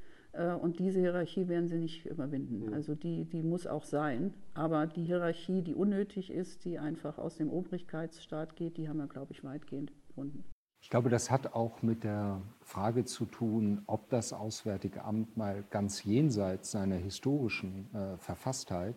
und 0.61 0.78
diese 0.78 1.00
Hierarchie 1.00 1.49
werden 1.49 1.69
sie 1.69 1.78
nicht 1.78 2.07
überwinden. 2.07 2.73
Also 2.75 2.95
die, 2.95 3.25
die 3.25 3.43
muss 3.43 3.66
auch 3.66 3.85
sein. 3.85 4.35
Aber 4.55 4.87
die 4.87 5.05
Hierarchie, 5.05 5.62
die 5.62 5.75
unnötig 5.75 6.31
ist, 6.31 6.64
die 6.64 6.78
einfach 6.78 7.19
aus 7.19 7.37
dem 7.37 7.50
Obrigkeitsstaat 7.50 8.57
geht, 8.57 8.76
die 8.76 8.88
haben 8.88 8.99
wir, 8.99 9.07
glaube 9.07 9.33
ich, 9.33 9.45
weitgehend 9.45 9.93
gefunden. 10.09 10.45
Ich 10.81 10.90
glaube, 10.90 11.11
das 11.11 11.31
hat 11.31 11.55
auch 11.55 11.83
mit 11.83 12.05
der 12.05 12.40
Frage 12.61 13.05
zu 13.05 13.25
tun, 13.25 13.83
ob 13.87 14.09
das 14.09 14.33
Auswärtige 14.33 15.05
Amt 15.05 15.37
mal 15.37 15.64
ganz 15.71 16.05
jenseits 16.05 16.71
seiner 16.71 16.97
historischen 16.97 17.93
äh, 17.93 18.16
Verfasstheit, 18.19 18.97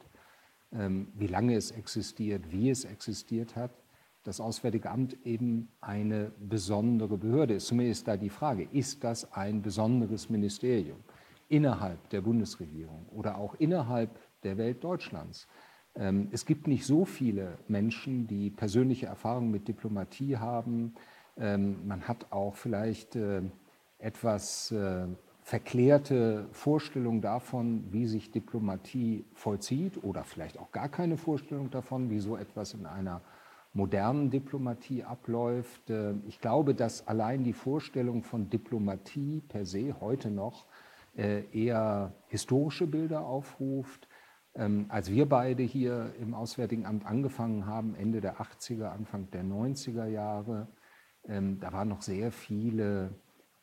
ähm, 0.71 1.07
wie 1.15 1.27
lange 1.27 1.55
es 1.55 1.71
existiert, 1.71 2.51
wie 2.51 2.69
es 2.69 2.85
existiert 2.85 3.55
hat, 3.55 3.71
das 4.23 4.39
Auswärtige 4.39 4.91
Amt 4.91 5.17
eben 5.25 5.69
eine 5.81 6.31
besondere 6.39 7.17
Behörde 7.17 7.55
ist. 7.55 7.67
Zumindest 7.67 8.07
da 8.07 8.17
die 8.17 8.29
Frage, 8.29 8.67
ist 8.71 9.03
das 9.03 9.33
ein 9.33 9.61
besonderes 9.61 10.29
Ministerium? 10.29 10.97
Innerhalb 11.49 12.09
der 12.09 12.21
Bundesregierung 12.21 13.05
oder 13.11 13.37
auch 13.37 13.55
innerhalb 13.55 14.09
der 14.43 14.57
Welt 14.57 14.83
Deutschlands. 14.83 15.47
Ähm, 15.95 16.29
es 16.31 16.45
gibt 16.45 16.67
nicht 16.67 16.85
so 16.85 17.05
viele 17.05 17.57
Menschen, 17.67 18.27
die 18.27 18.49
persönliche 18.49 19.07
Erfahrungen 19.07 19.51
mit 19.51 19.67
Diplomatie 19.67 20.37
haben. 20.37 20.93
Ähm, 21.37 21.87
man 21.87 22.07
hat 22.07 22.31
auch 22.31 22.55
vielleicht 22.55 23.15
äh, 23.15 23.41
etwas 23.97 24.71
äh, 24.71 25.07
verklärte 25.41 26.47
Vorstellungen 26.51 27.21
davon, 27.21 27.85
wie 27.91 28.05
sich 28.05 28.31
Diplomatie 28.31 29.25
vollzieht 29.33 30.03
oder 30.03 30.23
vielleicht 30.23 30.59
auch 30.59 30.71
gar 30.71 30.89
keine 30.89 31.17
Vorstellung 31.17 31.71
davon, 31.71 32.09
wie 32.09 32.19
so 32.19 32.37
etwas 32.37 32.73
in 32.73 32.85
einer 32.85 33.21
modernen 33.73 34.29
Diplomatie 34.29 35.03
abläuft. 35.03 35.89
Äh, 35.89 36.13
ich 36.27 36.39
glaube, 36.39 36.75
dass 36.75 37.07
allein 37.07 37.43
die 37.43 37.53
Vorstellung 37.53 38.23
von 38.23 38.49
Diplomatie 38.49 39.41
per 39.47 39.65
se 39.65 39.95
heute 39.99 40.29
noch 40.29 40.65
eher 41.19 42.13
historische 42.27 42.87
Bilder 42.87 43.25
aufruft. 43.25 44.07
Ähm, 44.55 44.85
als 44.89 45.11
wir 45.11 45.27
beide 45.27 45.63
hier 45.63 46.13
im 46.19 46.33
Auswärtigen 46.33 46.85
Amt 46.85 47.05
angefangen 47.05 47.65
haben, 47.65 47.95
Ende 47.95 48.19
der 48.21 48.41
80er, 48.41 48.89
Anfang 48.89 49.29
der 49.31 49.43
90er 49.43 50.05
Jahre, 50.05 50.67
ähm, 51.27 51.59
da 51.59 51.71
waren 51.71 51.89
noch 51.89 52.01
sehr 52.01 52.31
viele, 52.31 53.11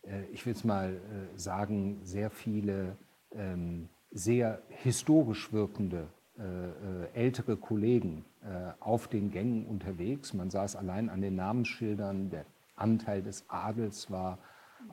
äh, 0.03 0.25
ich 0.33 0.47
will 0.47 0.53
es 0.53 0.65
mal 0.65 0.95
äh, 0.95 1.39
sagen, 1.39 2.01
sehr 2.03 2.31
viele 2.31 2.97
ähm, 3.33 3.89
sehr 4.11 4.63
historisch 4.69 5.53
wirkende 5.53 6.09
äh, 6.39 6.43
äh 6.43 7.09
ältere 7.15 7.57
Kollegen 7.57 8.25
äh, 8.43 8.73
auf 8.81 9.09
den 9.09 9.31
Gängen 9.31 9.67
unterwegs. 9.67 10.33
Man 10.33 10.51
sah 10.51 10.65
es 10.65 10.77
allein 10.77 11.11
an 11.11 11.21
den 11.21 11.35
Namensschildern, 11.35 12.31
der 12.31 12.47
Anteil 12.77 13.23
des 13.23 13.45
Adels 13.49 14.11
war 14.11 14.39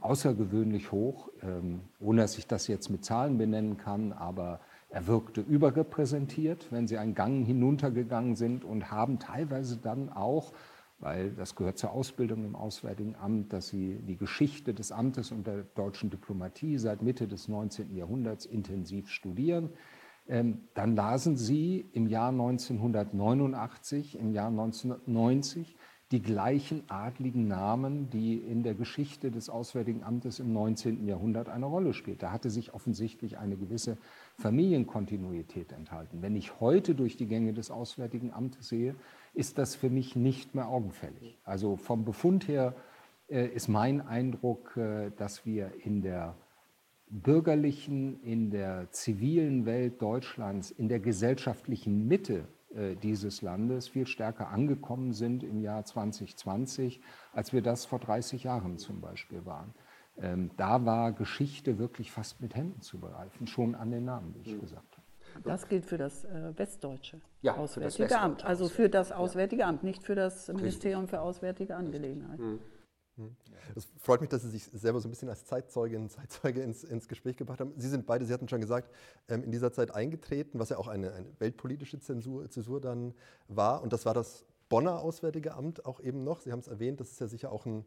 außergewöhnlich 0.02 0.92
hoch, 0.92 1.30
ähm, 1.42 1.82
ohne 2.00 2.22
dass 2.22 2.38
ich 2.38 2.48
das 2.48 2.68
jetzt 2.68 2.90
mit 2.90 3.04
Zahlen 3.06 3.38
benennen 3.38 3.78
kann, 3.78 4.14
aber 4.14 4.60
er 4.90 5.08
wirkte 5.08 5.42
überrepräsentiert, 5.42 6.68
wenn 6.72 6.88
sie 6.88 6.98
einen 6.98 7.16
Gang 7.16 7.46
hinuntergegangen 7.46 8.36
sind 8.36 8.64
und 8.64 8.92
haben 8.92 9.18
teilweise 9.18 9.78
dann 9.78 10.10
auch, 10.10 10.54
weil 11.00 11.32
das 11.32 11.56
gehört 11.56 11.80
zur 11.80 11.92
Ausbildung 11.92 12.46
im 12.46 12.56
Auswärtigen 12.56 13.16
Amt, 13.16 13.54
dass 13.54 13.70
sie 13.70 13.96
die 14.08 14.18
Geschichte 14.18 14.74
des 14.74 14.92
Amtes 14.92 15.32
und 15.32 15.48
der 15.48 15.64
deutschen 15.76 16.10
Diplomatie 16.12 16.78
seit 16.78 17.02
Mitte 17.02 17.28
des 17.28 17.48
19. 17.48 17.96
Jahrhunderts 17.96 18.46
intensiv 18.46 19.10
studieren. 19.10 19.72
Ähm, 20.28 20.62
dann 20.76 20.96
lasen 20.96 21.38
sie 21.38 21.90
im 21.94 22.08
Jahr 22.08 22.30
1989, 22.30 24.18
im 24.20 24.32
Jahr 24.32 24.48
1990 24.50 25.76
die 26.14 26.22
gleichen 26.22 26.84
adligen 26.90 27.48
Namen, 27.48 28.08
die 28.12 28.38
in 28.38 28.62
der 28.62 28.76
Geschichte 28.76 29.32
des 29.32 29.50
Auswärtigen 29.50 30.04
Amtes 30.04 30.38
im 30.38 30.54
19. 30.54 31.08
Jahrhundert 31.08 31.50
eine 31.50 31.66
Rolle 31.66 31.96
spielt. 31.96 32.22
Da 32.22 32.32
hatte 32.32 32.52
sich 32.52 32.76
offensichtlich 32.76 33.40
eine 33.40 33.58
gewisse 33.58 33.98
Familienkontinuität 34.38 35.72
enthalten. 35.72 36.22
Wenn 36.22 36.36
ich 36.36 36.60
heute 36.60 36.94
durch 36.94 37.18
die 37.18 37.26
Gänge 37.26 37.54
des 37.54 37.72
Auswärtigen 37.72 38.32
Amtes 38.32 38.70
sehe, 38.70 38.94
ist 39.34 39.58
das 39.58 39.74
für 39.74 39.90
mich 39.90 40.16
nicht 40.16 40.54
mehr 40.54 40.68
augenfällig. 40.68 41.40
Also 41.46 41.78
vom 41.78 42.06
Befund 42.06 42.48
her 42.48 42.76
äh, 43.28 43.48
ist 43.48 43.68
mein 43.68 44.00
Eindruck, 44.00 44.78
äh, 44.78 45.10
dass 45.18 45.48
wir 45.48 45.72
in 45.84 46.04
der 46.04 46.36
bürgerlichen, 47.10 48.22
in 48.22 48.52
der 48.52 48.92
zivilen 48.92 49.66
Welt 49.66 50.00
Deutschlands, 50.00 50.70
in 50.70 50.90
der 50.90 51.00
gesellschaftlichen 51.00 52.08
Mitte 52.08 52.46
dieses 53.02 53.42
Landes 53.42 53.88
viel 53.88 54.08
stärker 54.08 54.50
angekommen 54.50 55.14
sind 55.14 55.44
im 55.44 55.62
Jahr 55.62 55.86
2020, 55.86 57.02
als 57.32 57.54
wir 57.54 57.62
das 57.62 57.86
vor 57.86 58.00
30 58.00 58.44
Jahren 58.44 58.78
zum 58.78 59.00
Beispiel 59.00 59.46
waren. 59.46 59.74
Ähm, 60.18 60.52
da 60.58 60.86
war 60.86 61.12
Geschichte 61.12 61.80
wirklich 61.80 62.12
fast 62.12 62.42
mit 62.42 62.56
Händen 62.56 62.82
zu 62.82 63.00
begreifen, 63.00 63.48
schon 63.48 63.76
an 63.76 63.92
den 63.92 64.06
Namen, 64.06 64.36
wie 64.36 64.50
ich 64.50 64.56
mhm. 64.56 64.62
gesagt 64.62 64.98
habe. 64.98 65.04
Das 65.44 65.68
gilt 65.68 65.86
für 65.86 65.98
das 65.98 66.26
äh, 66.26 66.54
Westdeutsche 66.56 67.20
ja, 67.42 67.56
Auswärtige 67.56 68.08
das 68.08 68.18
Amt, 68.18 68.46
also 68.46 68.70
für 68.70 68.90
das 68.90 69.12
Auswärtige 69.12 69.66
Amt, 69.66 69.84
nicht 69.84 70.04
für 70.04 70.14
das 70.14 70.48
Ministerium 70.50 71.08
für 71.08 71.22
Auswärtige 71.22 71.76
Angelegenheiten. 71.76 72.60
Mhm. 73.18 73.36
Es 73.76 73.88
freut 74.00 74.22
mich, 74.22 74.30
dass 74.30 74.42
Sie 74.42 74.50
sich 74.50 74.66
selber 74.74 75.00
so 75.00 75.08
ein 75.08 75.12
bisschen 75.12 75.30
als 75.30 75.46
Zeitzeugin, 75.46 76.10
Zeitzeuge 76.10 76.62
ins, 76.62 76.84
ins 76.84 77.08
Gespräch 77.08 77.38
gebracht 77.38 77.60
haben. 77.60 77.74
Sie 77.78 77.90
sind 77.90 78.06
beide, 78.06 78.26
Sie 78.26 78.34
hatten 78.34 78.48
schon 78.48 78.62
gesagt, 78.62 78.92
ähm, 79.28 79.44
in 79.44 79.52
dieser 79.52 79.72
Zeit 79.72 79.94
eingetreten, 79.94 80.60
was 80.60 80.70
ja 80.70 80.78
auch 80.78 80.88
eine, 80.88 81.14
eine 81.14 81.28
weltpolitische 81.40 82.00
Zensur, 82.00 82.50
Zäsur 82.50 82.82
dann 82.82 83.14
war. 83.48 83.84
Und 83.84 83.94
das 83.94 84.06
war 84.06 84.14
das 84.14 84.46
Bonner 84.70 85.00
Auswärtige 85.00 85.54
Amt 85.54 85.86
auch 85.86 86.00
eben 86.00 86.24
noch. 86.24 86.40
Sie 86.40 86.52
haben 86.52 86.60
es 86.60 86.68
erwähnt, 86.68 87.00
das 87.00 87.12
ist 87.12 87.20
ja 87.20 87.28
sicher 87.28 87.52
auch 87.52 87.66
ein, 87.66 87.86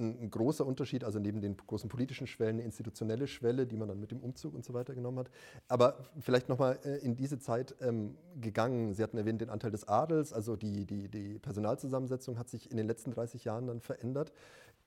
ein, 0.00 0.18
ein, 0.20 0.30
großer 0.30 0.66
Unterschied, 0.66 1.04
also 1.04 1.18
neben 1.18 1.40
den 1.40 1.56
großen 1.56 1.88
politischen 1.88 2.26
Schwellen 2.26 2.56
eine 2.56 2.62
institutionelle 2.62 3.26
Schwelle, 3.26 3.66
die 3.66 3.76
man 3.76 3.88
dann 3.88 4.00
mit 4.00 4.10
dem 4.10 4.20
Umzug 4.20 4.54
und 4.54 4.64
so 4.64 4.74
weiter 4.74 4.94
genommen 4.94 5.18
hat. 5.18 5.30
Aber 5.68 5.98
vielleicht 6.20 6.48
nochmal 6.48 6.78
äh, 6.84 6.96
in 6.98 7.14
diese 7.14 7.38
Zeit 7.38 7.76
ähm, 7.80 8.16
gegangen. 8.40 8.94
Sie 8.94 9.02
hatten 9.02 9.18
erwähnt 9.18 9.40
den 9.40 9.50
Anteil 9.50 9.70
des 9.70 9.86
Adels, 9.86 10.32
also 10.32 10.56
die, 10.56 10.86
die, 10.86 11.08
die 11.08 11.38
Personalzusammensetzung 11.38 12.38
hat 12.38 12.48
sich 12.48 12.70
in 12.70 12.76
den 12.76 12.86
letzten 12.86 13.12
30 13.12 13.44
Jahren 13.44 13.66
dann 13.66 13.80
verändert. 13.80 14.32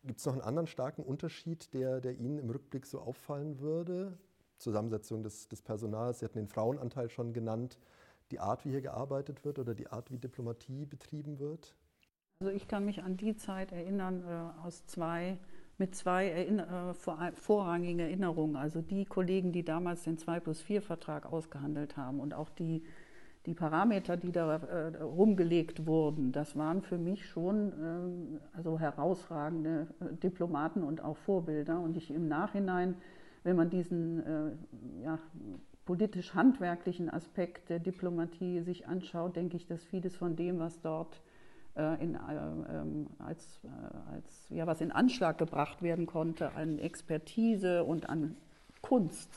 Gibt 0.04 0.20
es 0.20 0.26
noch 0.26 0.34
einen 0.34 0.42
anderen 0.42 0.68
starken 0.68 1.04
Unterschied, 1.04 1.74
der, 1.74 2.02
der 2.02 2.16
Ihnen 2.18 2.38
im 2.38 2.50
Rückblick 2.50 2.86
so 2.86 3.00
auffallen 3.00 3.60
würde? 3.60 4.18
Zusammensetzung 4.58 5.24
des, 5.24 5.48
des 5.48 5.62
Personals, 5.62 6.20
Sie 6.20 6.26
hatten 6.26 6.40
den 6.40 6.48
Frauenanteil 6.48 7.10
schon 7.10 7.34
genannt, 7.34 7.78
die 8.32 8.40
Art, 8.40 8.66
wie 8.66 8.72
hier 8.72 8.82
gearbeitet 8.82 9.46
wird 9.46 9.60
oder 9.60 9.76
die 9.76 9.88
Art, 9.88 10.10
wie 10.12 10.18
Diplomatie 10.18 10.86
betrieben 10.86 11.40
wird? 11.40 11.76
Also 12.44 12.54
ich 12.54 12.68
kann 12.68 12.84
mich 12.84 13.02
an 13.02 13.16
die 13.16 13.38
Zeit 13.38 13.72
erinnern 13.72 14.22
äh, 14.28 14.68
aus 14.68 14.86
zwei, 14.86 15.38
mit 15.78 15.96
zwei 15.96 16.28
Erinner 16.28 16.90
äh, 16.90 16.94
vor, 16.94 17.18
vorrangigen 17.36 18.00
Erinnerungen. 18.00 18.58
Also 18.58 18.82
die 18.82 19.06
Kollegen, 19.06 19.54
die 19.54 19.64
damals 19.64 20.04
den 20.04 20.18
2 20.18 20.42
plus 20.42 20.62
4 20.62 20.82
Vertrag 20.82 21.26
ausgehandelt 21.26 21.96
haben 21.96 22.20
und 22.20 22.34
auch 22.34 22.50
die, 22.50 22.84
die 23.46 23.54
Parameter, 23.54 24.18
die 24.18 24.34
da 24.34 24.58
äh, 24.58 25.02
rumgelegt 25.02 25.86
wurden, 25.88 26.34
das 26.34 26.58
waren 26.58 26.82
für 26.82 26.98
mich 26.98 27.26
schon 27.26 27.72
äh, 27.72 28.58
also 28.58 28.78
herausragende 28.78 29.88
äh, 30.02 30.14
Diplomaten 30.16 30.84
und 30.84 31.02
auch 31.02 31.16
Vorbilder. 31.16 31.80
Und 31.80 31.96
ich 31.96 32.12
im 32.12 32.28
Nachhinein, 32.28 32.96
wenn 33.44 33.56
man 33.56 33.70
diesen 33.70 34.20
äh, 34.20 34.52
ja, 35.02 35.18
politisch-handwerklichen 35.86 37.10
Aspekt 37.10 37.70
der 37.70 37.80
Diplomatie 37.80 38.64
sich 38.64 38.86
anschaut, 38.86 39.38
denke 39.38 39.56
ich, 39.56 39.66
dass 39.66 39.82
vieles 39.86 40.18
von 40.18 40.36
dem, 40.36 40.60
was 40.60 40.82
dort 40.82 41.16
äh, 41.16 41.33
in, 41.76 42.14
äh, 42.14 42.18
ähm, 42.70 43.08
als, 43.18 43.60
äh, 43.64 44.14
als, 44.14 44.50
ja, 44.50 44.68
was 44.68 44.80
in 44.80 44.92
Anschlag 44.92 45.40
gebracht 45.40 45.82
werden 45.82 46.06
konnte 46.06 46.54
an 46.56 46.78
Expertise 46.78 47.84
und 47.84 48.10
an 48.10 48.36
Kunst 48.82 49.30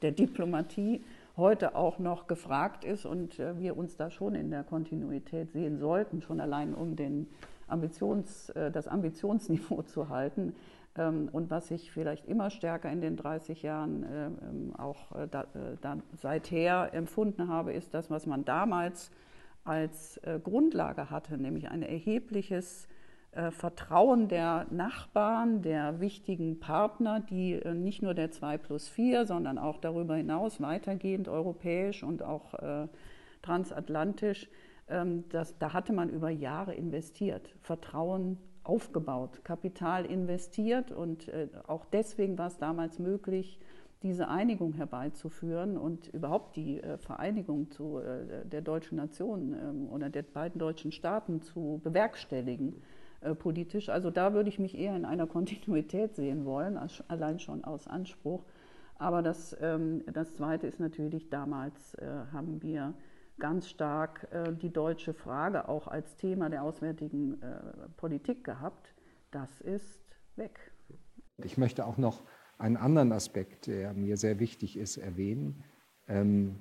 der 0.00 0.12
Diplomatie 0.12 1.02
heute 1.36 1.74
auch 1.74 1.98
noch 1.98 2.26
gefragt 2.26 2.84
ist 2.84 3.06
und 3.06 3.38
wir 3.38 3.76
uns 3.76 3.96
da 3.96 4.10
schon 4.10 4.34
in 4.34 4.50
der 4.50 4.62
Kontinuität 4.62 5.52
sehen 5.52 5.78
sollten, 5.78 6.22
schon 6.22 6.40
allein 6.40 6.74
um 6.74 6.96
den 6.96 7.28
Ambitions, 7.66 8.52
das 8.54 8.88
Ambitionsniveau 8.88 9.82
zu 9.86 10.08
halten. 10.08 10.54
Ähm, 10.96 11.28
und 11.32 11.50
was 11.50 11.70
ich 11.70 11.90
vielleicht 11.90 12.26
immer 12.26 12.50
stärker 12.50 12.90
in 12.90 13.00
den 13.00 13.16
30 13.16 13.62
Jahren 13.62 14.06
ähm, 14.10 14.74
auch 14.76 15.12
da, 15.30 15.46
da 15.80 15.98
seither 16.16 16.92
empfunden 16.92 17.48
habe, 17.48 17.72
ist 17.72 17.94
das, 17.94 18.10
was 18.10 18.26
man 18.26 18.44
damals 18.44 19.10
als 19.70 20.16
äh, 20.24 20.40
Grundlage 20.42 21.10
hatte, 21.10 21.38
nämlich 21.38 21.70
ein 21.70 21.82
erhebliches 21.82 22.88
äh, 23.30 23.52
Vertrauen 23.52 24.26
der 24.26 24.66
Nachbarn, 24.70 25.62
der 25.62 26.00
wichtigen 26.00 26.58
Partner, 26.58 27.20
die 27.20 27.52
äh, 27.52 27.72
nicht 27.72 28.02
nur 28.02 28.14
der 28.14 28.32
2 28.32 28.58
plus 28.58 28.88
4, 28.88 29.26
sondern 29.26 29.58
auch 29.58 29.78
darüber 29.78 30.16
hinaus 30.16 30.60
weitergehend 30.60 31.28
europäisch 31.28 32.02
und 32.02 32.24
auch 32.24 32.54
transatlantisch, 33.42 34.48
ähm, 34.88 35.24
das, 35.28 35.56
da 35.58 35.72
hatte 35.72 35.92
man 35.92 36.10
über 36.10 36.30
Jahre 36.30 36.74
investiert, 36.74 37.54
Vertrauen 37.60 38.38
aufgebaut, 38.64 39.44
Kapital 39.44 40.04
investiert 40.04 40.90
und 40.90 41.30
auch 41.66 41.86
deswegen 41.86 42.36
war 42.36 42.48
es 42.48 42.58
damals 42.58 42.98
möglich, 42.98 43.58
diese 44.02 44.28
Einigung 44.28 44.72
herbeizuführen 44.72 45.76
und 45.76 46.08
überhaupt 46.08 46.56
die 46.56 46.82
äh, 46.82 46.96
Vereinigung 46.96 47.70
zu, 47.70 47.98
äh, 47.98 48.46
der 48.46 48.62
deutschen 48.62 48.96
Nation 48.96 49.54
ähm, 49.54 49.88
oder 49.90 50.08
der 50.08 50.22
beiden 50.22 50.58
deutschen 50.58 50.90
Staaten 50.90 51.42
zu 51.42 51.80
bewerkstelligen 51.84 52.82
äh, 53.20 53.34
politisch. 53.34 53.90
Also 53.90 54.10
da 54.10 54.32
würde 54.32 54.48
ich 54.48 54.58
mich 54.58 54.76
eher 54.76 54.96
in 54.96 55.04
einer 55.04 55.26
Kontinuität 55.26 56.16
sehen 56.16 56.46
wollen, 56.46 56.78
allein 57.08 57.38
schon 57.38 57.62
aus 57.64 57.86
Anspruch. 57.86 58.44
Aber 58.96 59.20
das, 59.20 59.54
ähm, 59.60 60.02
das 60.12 60.34
Zweite 60.34 60.66
ist 60.66 60.80
natürlich, 60.80 61.28
damals 61.30 61.96
haben 62.32 62.62
wir 62.62 62.94
ganz 63.38 63.68
stark 63.68 64.28
die 64.60 64.70
deutsche 64.70 65.14
Frage 65.14 65.68
auch 65.68 65.88
als 65.88 66.16
Thema 66.16 66.50
der 66.50 66.62
auswärtigen 66.62 67.40
Politik 67.96 68.44
gehabt. 68.44 68.94
Das 69.30 69.62
ist 69.62 70.04
weg. 70.36 70.72
Ich 71.38 71.56
möchte 71.56 71.86
auch 71.86 71.96
noch 71.96 72.22
einen 72.60 72.76
anderen 72.76 73.12
Aspekt, 73.12 73.66
der 73.66 73.92
mir 73.94 74.16
sehr 74.16 74.38
wichtig 74.38 74.76
ist, 74.76 74.96
erwähnen. 74.96 75.64
Ähm, 76.08 76.56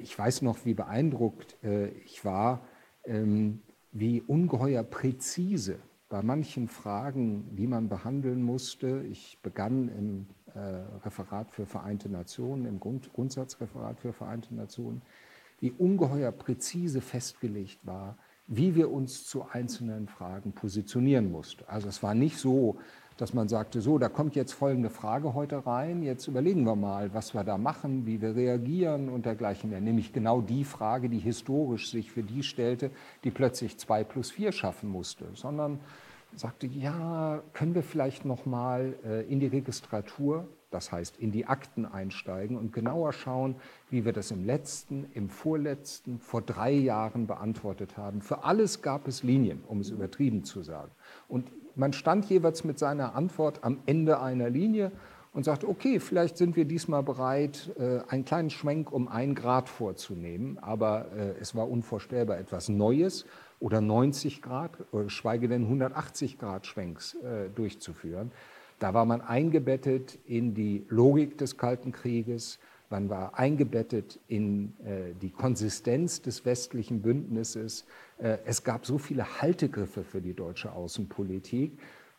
ich 0.00 0.18
weiß 0.18 0.42
noch, 0.42 0.64
wie 0.64 0.74
beeindruckt 0.74 1.56
äh, 1.62 1.88
ich 1.88 2.24
war, 2.24 2.66
ähm, 3.04 3.60
wie 3.92 4.22
ungeheuer 4.22 4.82
präzise 4.82 5.78
bei 6.08 6.22
manchen 6.22 6.68
Fragen, 6.68 7.56
die 7.56 7.66
man 7.66 7.88
behandeln 7.88 8.42
musste. 8.42 9.02
Ich 9.10 9.38
begann 9.42 9.88
im 9.88 10.26
äh, 10.54 10.58
Referat 11.04 11.50
für 11.50 11.66
Vereinte 11.66 12.08
Nationen, 12.08 12.66
im 12.66 12.78
Grundsatzreferat 12.78 14.00
für 14.00 14.12
Vereinte 14.12 14.54
Nationen, 14.54 15.02
wie 15.60 15.72
ungeheuer 15.72 16.30
präzise 16.32 17.00
festgelegt 17.00 17.84
war, 17.84 18.16
wie 18.46 18.74
wir 18.74 18.90
uns 18.90 19.26
zu 19.26 19.48
einzelnen 19.50 20.06
Fragen 20.06 20.52
positionieren 20.52 21.30
mussten. 21.30 21.64
Also 21.66 21.88
es 21.88 22.02
war 22.02 22.14
nicht 22.14 22.38
so, 22.38 22.78
dass 23.16 23.32
man 23.32 23.48
sagte, 23.48 23.80
so, 23.80 23.98
da 23.98 24.08
kommt 24.08 24.34
jetzt 24.34 24.52
folgende 24.52 24.90
Frage 24.90 25.34
heute 25.34 25.66
rein, 25.66 26.02
jetzt 26.02 26.26
überlegen 26.26 26.64
wir 26.64 26.76
mal, 26.76 27.14
was 27.14 27.34
wir 27.34 27.44
da 27.44 27.58
machen, 27.58 28.06
wie 28.06 28.20
wir 28.20 28.34
reagieren 28.34 29.08
und 29.08 29.24
dergleichen 29.24 29.70
mehr. 29.70 29.80
Nämlich 29.80 30.12
genau 30.12 30.40
die 30.40 30.64
Frage, 30.64 31.08
die 31.08 31.18
historisch 31.18 31.90
sich 31.90 32.10
für 32.10 32.22
die 32.22 32.42
stellte, 32.42 32.90
die 33.22 33.30
plötzlich 33.30 33.78
zwei 33.78 34.02
plus 34.02 34.30
vier 34.30 34.50
schaffen 34.50 34.88
musste, 34.88 35.26
sondern 35.34 35.78
sagte, 36.36 36.66
ja, 36.66 37.42
können 37.52 37.74
wir 37.74 37.82
vielleicht 37.82 38.24
noch 38.24 38.46
mal 38.46 38.94
äh, 39.04 39.22
in 39.30 39.40
die 39.40 39.46
Registratur 39.46 40.48
Das 40.70 40.90
heißt, 40.90 41.18
in 41.18 41.30
die 41.30 41.46
Akten 41.46 41.86
einsteigen 41.86 42.56
und 42.56 42.72
genauer 42.72 43.12
schauen, 43.12 43.54
wie 43.90 44.04
wir 44.04 44.12
das 44.12 44.32
im 44.32 44.44
letzten, 44.44 45.06
im 45.14 45.28
vorletzten, 45.28 46.18
vor 46.18 46.42
drei 46.42 46.72
Jahren 46.72 47.28
beantwortet 47.28 47.96
haben. 47.96 48.20
Für 48.20 48.42
alles 48.42 48.82
gab 48.82 49.06
es 49.06 49.22
Linien, 49.22 49.62
um 49.68 49.78
es 49.78 49.90
übertrieben 49.90 50.42
zu 50.42 50.64
sagen. 50.64 50.90
Und 51.28 51.48
man 51.76 51.92
stand 51.92 52.26
jeweils 52.26 52.64
mit 52.64 52.78
seiner 52.78 53.14
Antwort 53.14 53.62
am 53.62 53.80
Ende 53.86 54.20
einer 54.20 54.50
Linie 54.50 54.92
und 55.32 55.44
sagte, 55.44 55.68
okay, 55.68 55.98
vielleicht 55.98 56.36
sind 56.36 56.54
wir 56.56 56.64
diesmal 56.64 57.02
bereit, 57.02 57.70
äh, 57.78 58.00
einen 58.08 58.24
kleinen 58.24 58.50
Schwenk 58.50 58.92
um 58.92 59.08
ein 59.08 59.34
Grad 59.34 59.68
vorzunehmen, 59.68 60.58
aber 60.60 61.06
äh, 61.16 61.40
es 61.40 61.54
war 61.54 61.68
unvorstellbar, 61.68 62.38
etwas 62.38 62.68
Neues 62.68 63.26
oder 63.58 63.80
90 63.80 64.42
Grad, 64.42 64.78
oder 64.92 65.10
schweige 65.10 65.48
denn 65.48 65.62
180 65.62 66.38
Grad 66.38 66.66
Schwenks 66.66 67.14
äh, 67.14 67.48
durchzuführen. 67.54 68.30
Da 68.78 68.94
war 68.94 69.04
man 69.04 69.20
eingebettet 69.20 70.18
in 70.26 70.54
die 70.54 70.84
Logik 70.88 71.38
des 71.38 71.56
Kalten 71.56 71.90
Krieges, 71.90 72.58
man 72.94 73.10
war 73.10 73.36
eingebettet 73.36 74.20
in 74.28 74.72
die 75.20 75.30
Konsistenz 75.30 76.22
des 76.22 76.44
westlichen 76.44 77.02
Bündnisses. 77.02 77.86
es 78.18 78.62
gab 78.62 78.86
so 78.86 78.98
viele 78.98 79.40
Haltegriffe 79.42 80.04
für 80.04 80.20
die 80.20 80.32
deutsche 80.32 80.70
Außenpolitik, 80.70 81.76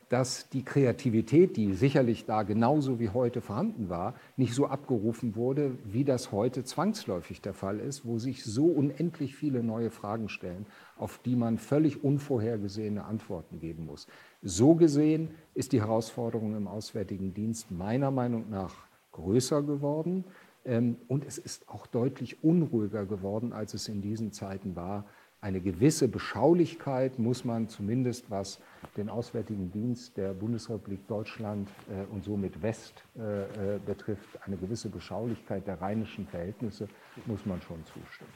dass 0.09 0.49
die 0.49 0.63
Kreativität, 0.63 1.55
die 1.55 1.73
sicherlich 1.75 2.25
da 2.25 2.43
genauso 2.43 2.99
wie 2.99 3.07
heute 3.07 3.39
vorhanden 3.39 3.87
war, 3.87 4.15
nicht 4.35 4.53
so 4.53 4.65
abgerufen 4.65 5.37
wurde, 5.37 5.77
wie 5.85 6.03
das 6.03 6.33
heute 6.33 6.65
zwangsläufig 6.65 7.39
der 7.39 7.53
Fall 7.53 7.79
ist, 7.79 8.05
wo 8.05 8.19
sich 8.19 8.43
so 8.43 8.65
unendlich 8.65 9.33
viele 9.33 9.63
neue 9.63 9.91
Fragen 9.91 10.27
stellen, 10.27 10.65
auf 10.97 11.19
die 11.19 11.37
man 11.37 11.57
völlig 11.57 12.03
unvorhergesehene 12.03 13.05
Antworten 13.05 13.61
geben 13.61 13.85
muss. 13.85 14.07
So 14.41 14.75
gesehen 14.75 15.29
ist 15.53 15.71
die 15.71 15.79
Herausforderung 15.79 16.57
im 16.57 16.67
Auswärtigen 16.67 17.33
Dienst 17.33 17.71
meiner 17.71 18.11
Meinung 18.11 18.49
nach 18.49 18.73
größer 19.13 19.63
geworden 19.63 20.25
und 20.65 21.25
es 21.27 21.37
ist 21.37 21.69
auch 21.69 21.85
deutlich 21.85 22.43
unruhiger 22.43 23.05
geworden, 23.05 23.53
als 23.53 23.75
es 23.75 23.87
in 23.87 24.01
diesen 24.01 24.31
Zeiten 24.31 24.75
war 24.75 25.05
eine 25.45 25.61
gewisse 25.61 26.07
Beschaulichkeit 26.07 27.19
muss 27.19 27.45
man 27.45 27.69
zumindest, 27.69 28.31
was 28.31 28.59
den 28.97 29.09
Auswärtigen 29.09 29.71
Dienst 29.71 30.17
der 30.17 30.33
Bundesrepublik 30.33 31.07
Deutschland 31.07 31.69
äh, 31.87 32.11
und 32.11 32.23
somit 32.23 32.63
West 32.63 33.03
äh, 33.15 33.75
äh, 33.75 33.79
betrifft, 33.85 34.41
eine 34.43 34.57
gewisse 34.57 34.89
Beschaulichkeit 34.89 35.67
der 35.67 35.79
rheinischen 35.79 36.25
Verhältnisse 36.25 36.87
muss 37.27 37.45
man 37.45 37.61
schon 37.61 37.77
zustimmen. 37.85 38.31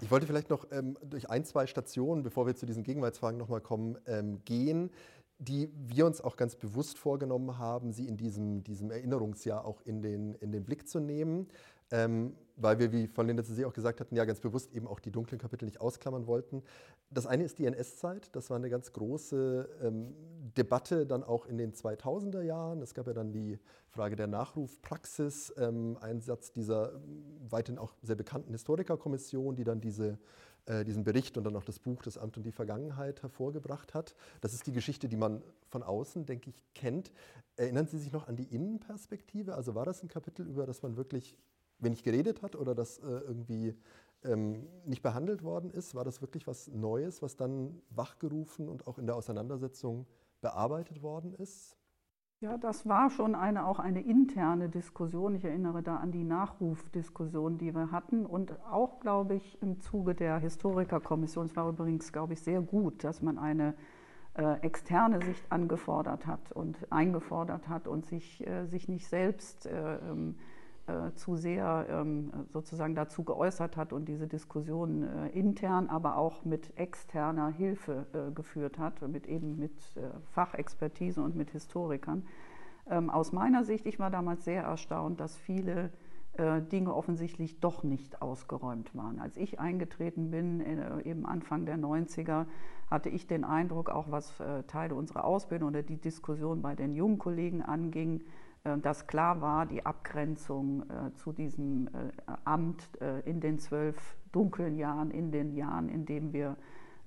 Ich 0.00 0.10
wollte 0.10 0.26
vielleicht 0.26 0.48
noch 0.48 0.66
ähm, 0.72 0.96
durch 1.02 1.28
ein, 1.28 1.44
zwei 1.44 1.66
Stationen, 1.66 2.22
bevor 2.22 2.46
wir 2.46 2.56
zu 2.56 2.64
diesen 2.64 2.84
Gegenwartsfragen 2.84 3.38
nochmal 3.38 3.60
kommen, 3.60 3.98
ähm, 4.06 4.40
gehen, 4.46 4.88
die 5.42 5.70
wir 5.74 6.06
uns 6.06 6.20
auch 6.20 6.36
ganz 6.36 6.56
bewusst 6.56 6.98
vorgenommen 6.98 7.58
haben, 7.58 7.92
sie 7.92 8.06
in 8.06 8.16
diesem, 8.16 8.62
diesem 8.62 8.90
Erinnerungsjahr 8.90 9.64
auch 9.64 9.80
in 9.82 10.02
den, 10.02 10.34
in 10.34 10.52
den 10.52 10.64
Blick 10.64 10.88
zu 10.88 11.00
nehmen 11.00 11.48
ähm, 11.92 12.34
weil 12.56 12.78
wir, 12.78 12.90
wie 12.90 13.06
von 13.06 13.26
Linda 13.26 13.42
Sie 13.42 13.64
auch 13.64 13.72
gesagt 13.72 14.00
hatten, 14.00 14.16
ja 14.16 14.24
ganz 14.24 14.40
bewusst 14.40 14.72
eben 14.72 14.86
auch 14.86 14.98
die 14.98 15.10
dunklen 15.10 15.38
Kapitel 15.38 15.66
nicht 15.66 15.80
ausklammern 15.80 16.26
wollten. 16.26 16.62
Das 17.10 17.26
eine 17.26 17.44
ist 17.44 17.58
die 17.58 17.66
NS-Zeit, 17.66 18.34
das 18.34 18.50
war 18.50 18.56
eine 18.56 18.70
ganz 18.70 18.92
große 18.92 19.68
ähm, 19.82 20.14
Debatte 20.56 21.06
dann 21.06 21.22
auch 21.22 21.46
in 21.46 21.58
den 21.58 21.72
2000er 21.72 22.40
Jahren. 22.40 22.80
Es 22.80 22.94
gab 22.94 23.06
ja 23.06 23.12
dann 23.12 23.32
die 23.32 23.58
Frage 23.88 24.16
der 24.16 24.26
Nachrufpraxis, 24.26 25.52
ähm, 25.58 25.98
Einsatz 26.00 26.52
dieser 26.52 27.00
weiterhin 27.48 27.78
auch 27.78 27.94
sehr 28.02 28.16
bekannten 28.16 28.52
Historikerkommission, 28.52 29.54
die 29.54 29.64
dann 29.64 29.80
diese 29.80 30.18
äh, 30.66 30.84
diesen 30.84 31.04
Bericht 31.04 31.36
und 31.36 31.44
dann 31.44 31.56
auch 31.56 31.64
das 31.64 31.78
Buch 31.78 32.02
Das 32.02 32.18
Amt 32.18 32.36
und 32.36 32.44
die 32.44 32.52
Vergangenheit 32.52 33.22
hervorgebracht 33.22 33.94
hat. 33.94 34.14
Das 34.40 34.54
ist 34.54 34.66
die 34.66 34.72
Geschichte, 34.72 35.08
die 35.08 35.16
man 35.16 35.42
von 35.68 35.82
außen, 35.82 36.24
denke 36.26 36.50
ich, 36.50 36.62
kennt. 36.74 37.12
Erinnern 37.56 37.86
Sie 37.86 37.98
sich 37.98 38.12
noch 38.12 38.28
an 38.28 38.36
die 38.36 38.54
Innenperspektive? 38.54 39.54
Also 39.54 39.74
war 39.74 39.84
das 39.84 40.02
ein 40.02 40.08
Kapitel, 40.08 40.46
über 40.46 40.64
das 40.66 40.82
man 40.82 40.96
wirklich 40.96 41.36
wenig 41.78 42.02
geredet 42.02 42.42
hat 42.42 42.54
oder 42.54 42.74
das 42.74 42.98
äh, 42.98 43.02
irgendwie 43.02 43.74
ähm, 44.24 44.68
nicht 44.84 45.02
behandelt 45.02 45.42
worden 45.42 45.70
ist? 45.70 45.94
War 45.94 46.04
das 46.04 46.20
wirklich 46.20 46.46
was 46.46 46.68
Neues, 46.68 47.22
was 47.22 47.36
dann 47.36 47.82
wachgerufen 47.90 48.68
und 48.68 48.86
auch 48.86 48.98
in 48.98 49.06
der 49.06 49.16
Auseinandersetzung 49.16 50.06
bearbeitet 50.40 51.02
worden 51.02 51.34
ist? 51.34 51.76
Ja, 52.42 52.58
das 52.58 52.88
war 52.88 53.08
schon 53.08 53.36
eine, 53.36 53.64
auch 53.64 53.78
eine 53.78 54.00
interne 54.00 54.68
Diskussion. 54.68 55.36
Ich 55.36 55.44
erinnere 55.44 55.80
da 55.80 55.98
an 55.98 56.10
die 56.10 56.24
Nachrufdiskussion, 56.24 57.56
die 57.56 57.72
wir 57.72 57.92
hatten. 57.92 58.26
Und 58.26 58.52
auch, 58.68 58.98
glaube 58.98 59.36
ich, 59.36 59.62
im 59.62 59.78
Zuge 59.80 60.16
der 60.16 60.38
Historikerkommission, 60.38 61.46
es 61.46 61.54
war 61.54 61.68
übrigens, 61.68 62.12
glaube 62.12 62.32
ich, 62.32 62.42
sehr 62.42 62.60
gut, 62.60 63.04
dass 63.04 63.22
man 63.22 63.38
eine 63.38 63.74
äh, 64.34 64.54
externe 64.62 65.24
Sicht 65.24 65.52
angefordert 65.52 66.26
hat 66.26 66.50
und 66.50 66.90
eingefordert 66.90 67.68
hat 67.68 67.86
und 67.86 68.06
sich, 68.06 68.44
äh, 68.44 68.66
sich 68.66 68.88
nicht 68.88 69.06
selbst 69.06 69.66
äh, 69.66 69.98
ähm, 69.98 70.34
äh, 70.88 71.14
zu 71.14 71.36
sehr 71.36 71.86
ähm, 71.88 72.32
sozusagen 72.52 72.96
dazu 72.96 73.22
geäußert 73.22 73.76
hat 73.76 73.92
und 73.92 74.06
diese 74.06 74.26
Diskussion 74.26 75.04
äh, 75.04 75.28
intern, 75.28 75.88
aber 75.88 76.16
auch 76.16 76.44
mit 76.44 76.76
externer 76.76 77.50
Hilfe 77.50 78.06
äh, 78.12 78.32
geführt 78.32 78.80
hat, 78.80 79.00
mit 79.06 79.28
eben 79.28 79.60
mit 79.60 79.72
Fachexpertise 80.32 81.22
und 81.22 81.36
mit 81.36 81.50
Historikern. 81.50 82.26
Ähm, 82.90 83.10
aus 83.10 83.30
meiner 83.30 83.62
Sicht, 83.62 83.86
ich 83.86 84.00
war 84.00 84.10
damals 84.10 84.44
sehr 84.44 84.64
erstaunt, 84.64 85.20
dass 85.20 85.36
viele 85.36 85.90
Dinge 86.72 86.94
offensichtlich 86.94 87.60
doch 87.60 87.82
nicht 87.82 88.22
ausgeräumt 88.22 88.96
waren. 88.96 89.20
Als 89.20 89.36
ich 89.36 89.60
eingetreten 89.60 90.30
bin, 90.30 90.64
eben 91.04 91.26
Anfang 91.26 91.66
der 91.66 91.76
90er, 91.76 92.46
hatte 92.90 93.10
ich 93.10 93.26
den 93.26 93.44
Eindruck, 93.44 93.90
auch 93.90 94.10
was 94.10 94.42
Teile 94.66 94.94
unserer 94.94 95.26
Ausbildung 95.26 95.68
oder 95.68 95.82
die 95.82 95.98
Diskussion 95.98 96.62
bei 96.62 96.74
den 96.74 96.94
jungen 96.94 97.18
Kollegen 97.18 97.60
anging, 97.60 98.20
äh, 98.20 98.24
dass 98.80 99.08
klar 99.08 99.40
war, 99.40 99.66
die 99.66 99.84
Abgrenzung 99.84 100.82
äh, 100.82 101.12
zu 101.14 101.32
diesem 101.32 101.88
äh, 101.88 102.32
Amt 102.44 102.88
in 103.24 103.40
den 103.40 103.58
zwölf 103.58 104.16
dunklen 104.30 104.76
Jahren, 104.76 105.10
in 105.10 105.32
den 105.32 105.54
Jahren, 105.54 105.88
in 105.88 106.06
denen 106.06 106.32
wir 106.32 106.56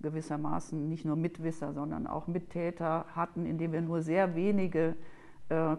gewissermaßen 0.02 0.89
nicht 0.89 1.06
nur 1.06 1.15
Mitwisser, 1.15 1.74
sondern 1.74 2.08
auch 2.08 2.28
Mittäter 2.28 3.06
hatten, 3.15 3.46
in 3.46 3.58
denen 3.58 3.74
wir 3.74 3.82
nur 3.82 4.02
sehr 4.02 4.36
wenige 4.36 4.96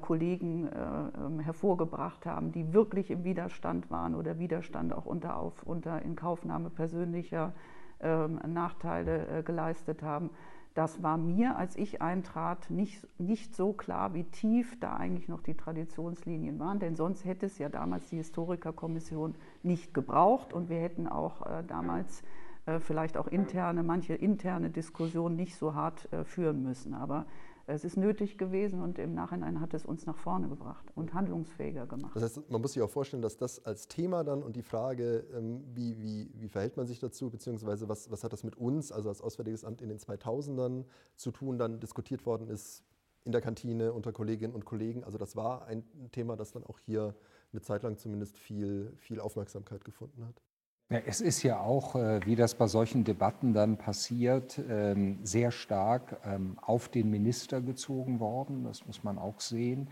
Kollegen 0.01 0.69
ähm, 0.69 1.41
hervorgebracht 1.41 2.25
haben, 2.25 2.53
die 2.53 2.73
wirklich 2.73 3.11
im 3.11 3.25
Widerstand 3.25 3.91
waren 3.91 4.15
oder 4.15 4.39
Widerstand 4.39 4.93
auch 4.93 5.07
unter, 5.07 5.37
auf, 5.37 5.65
unter 5.65 6.03
Inkaufnahme 6.03 6.71
persönlicher 6.71 7.53
ähm, 8.01 8.39
Nachteile 8.47 9.43
geleistet 9.45 10.05
haben 10.05 10.31
das 10.77 11.03
war 11.03 11.17
mir, 11.17 11.57
als 11.57 11.75
ich 11.77 12.03
eintrat, 12.03 12.69
nicht, 12.69 13.07
nicht 13.19 13.57
so 13.57 13.73
klar, 13.73 14.13
wie 14.13 14.25
tief 14.25 14.79
da 14.79 14.95
eigentlich 14.95 15.27
noch 15.27 15.41
die 15.41 15.55
Traditionslinien 15.55 16.59
waren, 16.59 16.79
denn 16.79 16.97
sonst 16.97 17.25
hätte 17.25 17.47
es 17.47 17.57
ja 17.57 17.71
damals 17.71 18.11
die 18.11 18.19
Historikerkommission 18.19 19.35
nicht 19.63 19.95
gebraucht 19.95 20.53
und 20.53 20.69
wir 20.69 20.79
hätten 20.79 21.09
auch 21.09 21.47
äh, 21.47 21.65
damals 21.67 22.23
äh, 22.67 22.79
vielleicht 22.79 23.17
auch 23.17 23.27
interne, 23.27 23.83
manche 23.83 24.13
interne 24.15 24.69
Diskussionen 24.69 25.35
nicht 25.35 25.57
so 25.57 25.75
hart 25.75 26.13
äh, 26.13 26.25
führen 26.25 26.63
müssen. 26.63 26.93
Aber 26.93 27.25
es 27.67 27.85
ist 27.85 27.97
nötig 27.97 28.39
gewesen 28.39 28.81
und 28.81 28.99
im 28.99 29.15
Nachhinein 29.15 29.61
hat 29.61 29.75
es 29.75 29.85
uns 29.85 30.07
nach 30.07 30.17
vorne 30.17 30.49
gebracht 30.49 30.87
und 30.95 31.15
handlungsfähiger 31.15 31.87
gemacht. 31.87 32.15
Das 32.15 32.23
heißt, 32.23 32.51
man 32.51 32.61
muss 32.61 32.75
sich 32.75 32.83
auch 32.83 32.91
vorstellen, 32.91 33.23
dass 33.23 33.37
das 33.37 33.65
als 33.65 33.89
Thema 33.89 34.23
dann 34.23 34.43
und 34.43 34.55
die 34.55 34.63
Frage, 34.63 35.27
ähm, 35.35 35.65
wie, 35.75 36.01
wie, 36.01 36.31
wie 36.35 36.49
verhält 36.49 36.77
man 36.77 36.87
sich 36.87 37.01
dazu, 37.01 37.29
beziehungsweise 37.29 37.89
was, 37.89 38.11
was 38.11 38.23
hat 38.23 38.33
das 38.33 38.45
mit 38.45 38.57
uns, 38.57 38.93
also 38.93 39.09
als 39.09 39.21
Auswärtiges 39.21 39.65
Amt 39.65 39.83
in 39.83 39.89
den 39.89 39.99
2000ern 39.99 40.85
zu 41.17 41.33
tun, 41.33 41.59
dann 41.59 41.81
diskutiert 41.81 42.25
worden 42.25 42.49
ist 42.49 42.85
in 43.25 43.33
der 43.33 43.41
Kantine 43.41 43.93
unter 43.93 44.13
Kolleginnen 44.13 44.55
und 44.55 44.65
Kollegen. 44.65 45.03
Also 45.03 45.19
das 45.19 45.35
war 45.35 45.67
ein 45.67 45.83
Thema, 46.13 46.37
das 46.37 46.53
dann 46.53 46.63
auch 46.63 46.79
hier 46.79 47.17
eine 47.53 47.61
Zeit 47.61 47.83
lang 47.83 47.99
zumindest 47.99 48.39
viel, 48.39 48.93
viel 48.97 49.19
Aufmerksamkeit 49.19 49.85
gefunden 49.85 50.25
hat. 50.25 50.41
Ja, 50.89 50.99
es 51.05 51.21
ist 51.21 51.43
ja 51.43 51.59
auch, 51.59 51.97
äh, 51.97 52.21
wie 52.27 52.37
das 52.37 52.55
bei 52.55 52.69
solchen 52.69 53.03
Debatten 53.03 53.53
dann 53.53 53.77
passiert, 53.77 54.61
ähm, 54.69 55.19
sehr 55.25 55.51
stark 55.51 56.21
ähm, 56.25 56.59
auf 56.63 56.89
den 56.89 57.11
Minister 57.11 57.61
gezogen 57.61 58.21
worden. 58.21 58.63
Das 58.63 58.87
muss 58.87 59.03
man 59.03 59.19
auch 59.19 59.41
sehen. 59.41 59.89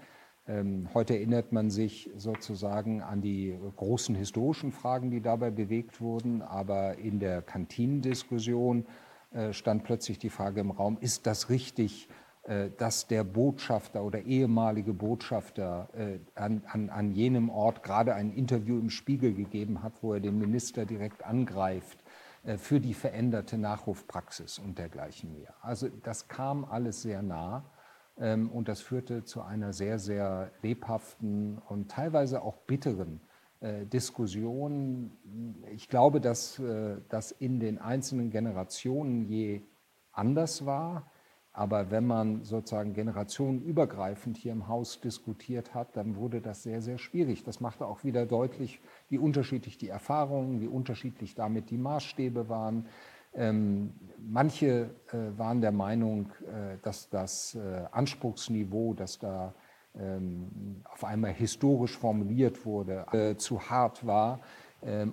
Ähm, 0.46 0.88
heute 0.94 1.14
erinnert 1.14 1.50
man 1.50 1.70
sich 1.70 2.10
sozusagen 2.16 3.02
an 3.02 3.22
die 3.22 3.58
großen 3.76 4.14
historischen 4.14 4.70
Fragen, 4.70 5.10
die 5.10 5.20
dabei 5.20 5.50
bewegt 5.50 6.00
wurden. 6.00 6.42
Aber 6.42 6.96
in 6.98 7.18
der 7.18 7.42
Kantinendiskussion 7.42 8.86
äh, 9.32 9.52
stand 9.52 9.82
plötzlich 9.82 10.20
die 10.20 10.30
Frage 10.30 10.60
im 10.60 10.70
Raum, 10.70 10.96
ist 11.00 11.26
das 11.26 11.50
richtig, 11.50 12.08
dass 12.76 13.06
der 13.06 13.24
Botschafter 13.24 14.04
oder 14.04 14.20
ehemalige 14.20 14.92
Botschafter 14.92 15.88
äh, 15.94 16.18
an, 16.34 16.62
an, 16.70 16.90
an 16.90 17.10
jenem 17.10 17.48
Ort 17.48 17.82
gerade 17.82 18.14
ein 18.14 18.30
Interview 18.30 18.78
im 18.78 18.90
Spiegel 18.90 19.32
gegeben 19.32 19.82
hat, 19.82 20.02
wo 20.02 20.12
er 20.12 20.20
den 20.20 20.38
Minister 20.38 20.84
direkt 20.84 21.24
angreift 21.24 22.04
äh, 22.44 22.58
für 22.58 22.80
die 22.80 22.92
veränderte 22.92 23.56
Nachrufpraxis 23.56 24.58
und 24.58 24.78
dergleichen 24.78 25.32
mehr. 25.32 25.54
Also 25.62 25.88
das 25.88 26.28
kam 26.28 26.66
alles 26.66 27.00
sehr 27.00 27.22
nah 27.22 27.64
ähm, 28.18 28.50
und 28.50 28.68
das 28.68 28.82
führte 28.82 29.24
zu 29.24 29.40
einer 29.40 29.72
sehr, 29.72 29.98
sehr 29.98 30.50
lebhaften 30.60 31.56
und 31.56 31.90
teilweise 31.90 32.42
auch 32.42 32.56
bitteren 32.56 33.20
Diskussion. 33.94 35.16
Ich 35.72 35.88
glaube, 35.88 36.20
dass 36.20 36.60
das 37.08 37.30
in 37.30 37.60
den 37.60 37.78
einzelnen 37.78 38.28
Generationen 38.28 39.24
je 39.24 39.62
anders 40.12 40.66
war 40.66 41.10
Aber 41.56 41.92
wenn 41.92 42.04
man 42.04 42.42
sozusagen 42.42 42.94
generationenübergreifend 42.94 44.36
hier 44.36 44.50
im 44.50 44.66
Haus 44.66 45.00
diskutiert 45.00 45.72
hat, 45.72 45.96
dann 45.96 46.16
wurde 46.16 46.40
das 46.40 46.64
sehr, 46.64 46.82
sehr 46.82 46.98
schwierig. 46.98 47.44
Das 47.44 47.60
machte 47.60 47.86
auch 47.86 48.02
wieder 48.02 48.26
deutlich, 48.26 48.80
wie 49.08 49.18
unterschiedlich 49.18 49.78
die 49.78 49.88
Erfahrungen, 49.88 50.60
wie 50.60 50.66
unterschiedlich 50.66 51.36
damit 51.36 51.70
die 51.70 51.78
Maßstäbe 51.78 52.48
waren. 52.48 52.86
Ähm, 53.34 53.94
manche 54.18 54.90
äh, 55.12 55.38
waren 55.38 55.60
der 55.60 55.70
Meinung, 55.70 56.32
äh, 56.42 56.78
dass 56.82 57.08
das 57.08 57.54
äh, 57.54 57.84
Anspruchsniveau, 57.92 58.94
das 58.94 59.20
da 59.20 59.54
ähm, 59.96 60.82
auf 60.92 61.04
einmal 61.04 61.32
historisch 61.32 61.96
formuliert 61.96 62.66
wurde, 62.66 63.06
äh, 63.12 63.36
zu 63.36 63.60
hart 63.70 64.04
war 64.04 64.40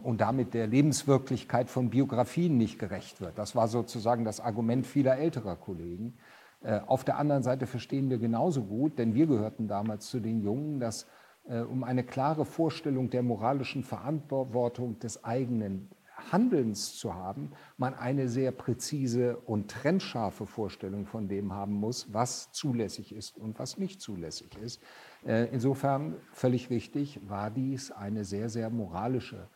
und 0.04 0.20
damit 0.20 0.54
der 0.54 0.68
Lebenswirklichkeit 0.68 1.70
von 1.70 1.90
Biografien 1.90 2.58
nicht 2.58 2.78
gerecht 2.78 3.22
wird. 3.22 3.38
Das 3.38 3.56
war 3.56 3.70
sozusagen 3.70 4.26
das 4.26 4.42
Argument 4.42 4.86
vieler 4.86 5.18
älterer 5.18 5.56
Kollegen. 5.56 6.18
Äh, 6.64 6.80
auf 6.86 7.04
der 7.04 7.18
anderen 7.18 7.44
Seite 7.44 7.68
verstehen 7.68 8.10
wir 8.10 8.20
genauso 8.20 8.64
gut, 8.64 9.00
denn 9.00 9.16
wir 9.16 9.28
gehörten 9.28 9.68
damals 9.68 10.08
zu 10.10 10.20
den 10.20 10.42
Jungen, 10.42 10.80
dass 10.80 11.08
äh, 11.48 11.62
um 11.62 11.84
eine 11.84 12.04
klare 12.04 12.46
Vorstellung 12.46 13.10
der 13.10 13.24
moralischen 13.24 13.84
Verantwortung 13.84 15.00
des 15.00 15.24
eigenen 15.24 15.90
Handelns 16.32 16.98
zu 16.98 17.16
haben, 17.16 17.52
man 17.78 17.96
eine 17.96 18.30
sehr 18.30 18.52
präzise 18.52 19.38
und 19.38 19.72
trennscharfe 19.72 20.46
Vorstellung 20.46 21.08
von 21.08 21.28
dem 21.28 21.52
haben 21.52 21.74
muss, 21.74 22.14
was 22.14 22.52
zulässig 22.52 23.16
ist 23.16 23.40
und 23.40 23.58
was 23.58 23.80
nicht 23.80 24.02
zulässig 24.02 24.56
ist. 24.62 24.82
Äh, 25.26 25.48
insofern 25.52 26.16
völlig 26.32 26.70
richtig, 26.70 27.20
war 27.28 27.50
dies 27.50 27.92
eine 27.92 28.24
sehr, 28.24 28.50
sehr 28.50 28.70
moralische 28.70 29.48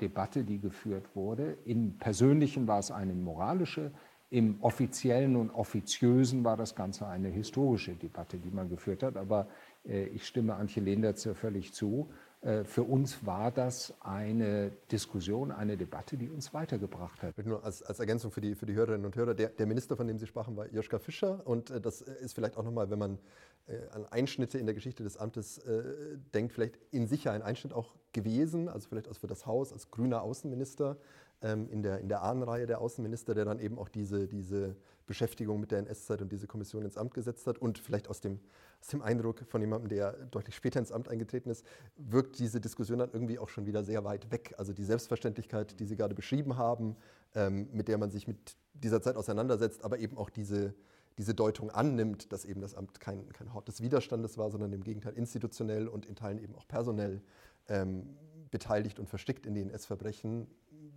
Debatte, 0.00 0.44
die 0.44 0.60
geführt 0.60 1.14
wurde. 1.14 1.58
Im 1.64 1.98
Persönlichen 1.98 2.66
war 2.66 2.78
es 2.78 2.90
eine 2.90 3.14
moralische, 3.14 3.92
im 4.30 4.60
offiziellen 4.60 5.36
und 5.36 5.50
offiziösen 5.50 6.42
war 6.44 6.56
das 6.56 6.74
Ganze 6.74 7.06
eine 7.06 7.28
historische 7.28 7.94
Debatte, 7.94 8.38
die 8.38 8.50
man 8.50 8.68
geführt 8.68 9.02
hat. 9.02 9.16
Aber 9.16 9.48
äh, 9.84 10.06
ich 10.06 10.26
stimme 10.26 10.54
Antje 10.54 10.82
Lehnertzer 10.82 11.34
völlig 11.34 11.72
zu. 11.72 12.10
Äh, 12.40 12.64
für 12.64 12.82
uns 12.82 13.24
war 13.24 13.50
das 13.50 13.94
eine 14.00 14.70
Diskussion, 14.90 15.50
eine 15.50 15.76
Debatte, 15.76 16.16
die 16.16 16.28
uns 16.28 16.52
weitergebracht 16.54 17.22
hat. 17.22 17.34
Nur 17.44 17.64
als, 17.64 17.82
als 17.82 17.98
Ergänzung 17.98 18.30
für 18.30 18.40
die, 18.40 18.54
für 18.54 18.66
die 18.66 18.74
Hörerinnen 18.74 19.06
und 19.06 19.16
Hörer, 19.16 19.34
der, 19.34 19.48
der, 19.48 19.66
Minister, 19.66 19.96
von 19.96 20.06
dem 20.06 20.18
Sie 20.18 20.26
sprachen, 20.26 20.56
war 20.56 20.68
Joschka 20.68 20.98
Fischer. 20.98 21.46
Und 21.46 21.70
äh, 21.70 21.80
das 21.80 22.02
ist 22.02 22.34
vielleicht 22.34 22.56
auch 22.56 22.64
nochmal, 22.64 22.90
wenn 22.90 22.98
man 22.98 23.18
äh, 23.66 23.78
an 23.90 24.06
Einschnitte 24.06 24.58
in 24.58 24.66
der 24.66 24.74
Geschichte 24.74 25.02
des 25.02 25.16
Amtes 25.16 25.58
äh, 25.58 26.18
denkt, 26.34 26.52
vielleicht 26.52 26.78
in 26.90 27.06
sich 27.06 27.28
ein 27.28 27.42
Einschnitt 27.42 27.72
auch 27.72 27.94
gewesen, 28.12 28.68
also 28.68 28.88
vielleicht 28.88 29.08
auch 29.08 29.16
für 29.16 29.26
das 29.26 29.46
Haus 29.46 29.72
als 29.72 29.90
grüner 29.90 30.22
Außenminister 30.22 30.96
ähm, 31.42 31.68
in, 31.70 31.82
der, 31.82 31.98
in 31.98 32.08
der 32.08 32.22
Ahnenreihe 32.22 32.66
der 32.66 32.80
Außenminister, 32.80 33.34
der 33.34 33.44
dann 33.44 33.58
eben 33.60 33.78
auch 33.78 33.88
diese, 33.88 34.28
diese 34.28 34.76
Beschäftigung 35.06 35.60
mit 35.60 35.70
der 35.70 35.80
NS-Zeit 35.80 36.22
und 36.22 36.32
diese 36.32 36.46
Kommission 36.46 36.84
ins 36.84 36.96
Amt 36.96 37.14
gesetzt 37.14 37.46
hat. 37.46 37.58
Und 37.58 37.78
vielleicht 37.78 38.08
aus 38.08 38.20
dem, 38.20 38.40
aus 38.80 38.88
dem 38.88 39.02
Eindruck 39.02 39.44
von 39.48 39.60
jemandem, 39.60 39.88
der 39.88 40.12
deutlich 40.12 40.54
später 40.54 40.78
ins 40.78 40.92
Amt 40.92 41.08
eingetreten 41.08 41.50
ist, 41.50 41.64
wirkt 41.96 42.38
diese 42.38 42.60
Diskussion 42.60 42.98
dann 42.98 43.10
irgendwie 43.12 43.38
auch 43.38 43.48
schon 43.48 43.66
wieder 43.66 43.82
sehr 43.84 44.04
weit 44.04 44.30
weg. 44.30 44.54
Also 44.58 44.72
die 44.72 44.84
Selbstverständlichkeit, 44.84 45.78
die 45.80 45.84
Sie 45.86 45.96
gerade 45.96 46.14
beschrieben 46.14 46.56
haben, 46.56 46.96
ähm, 47.34 47.68
mit 47.72 47.88
der 47.88 47.98
man 47.98 48.10
sich 48.10 48.28
mit 48.28 48.56
dieser 48.74 49.00
Zeit 49.00 49.16
auseinandersetzt, 49.16 49.84
aber 49.84 49.98
eben 49.98 50.16
auch 50.16 50.30
diese, 50.30 50.74
diese 51.18 51.34
Deutung 51.34 51.70
annimmt, 51.70 52.32
dass 52.32 52.44
eben 52.44 52.60
das 52.60 52.74
Amt 52.74 53.00
kein, 53.00 53.28
kein 53.30 53.52
Hort 53.54 53.68
des 53.68 53.80
Widerstandes 53.80 54.38
war, 54.38 54.50
sondern 54.50 54.72
im 54.72 54.84
Gegenteil 54.84 55.14
institutionell 55.14 55.88
und 55.88 56.06
in 56.06 56.14
Teilen 56.14 56.38
eben 56.38 56.54
auch 56.54 56.68
personell 56.68 57.22
ähm, 57.68 58.16
beteiligt 58.56 58.98
und 58.98 59.06
verstrickt 59.06 59.44
in 59.44 59.54
die 59.54 59.60
NS-Verbrechen, 59.60 60.46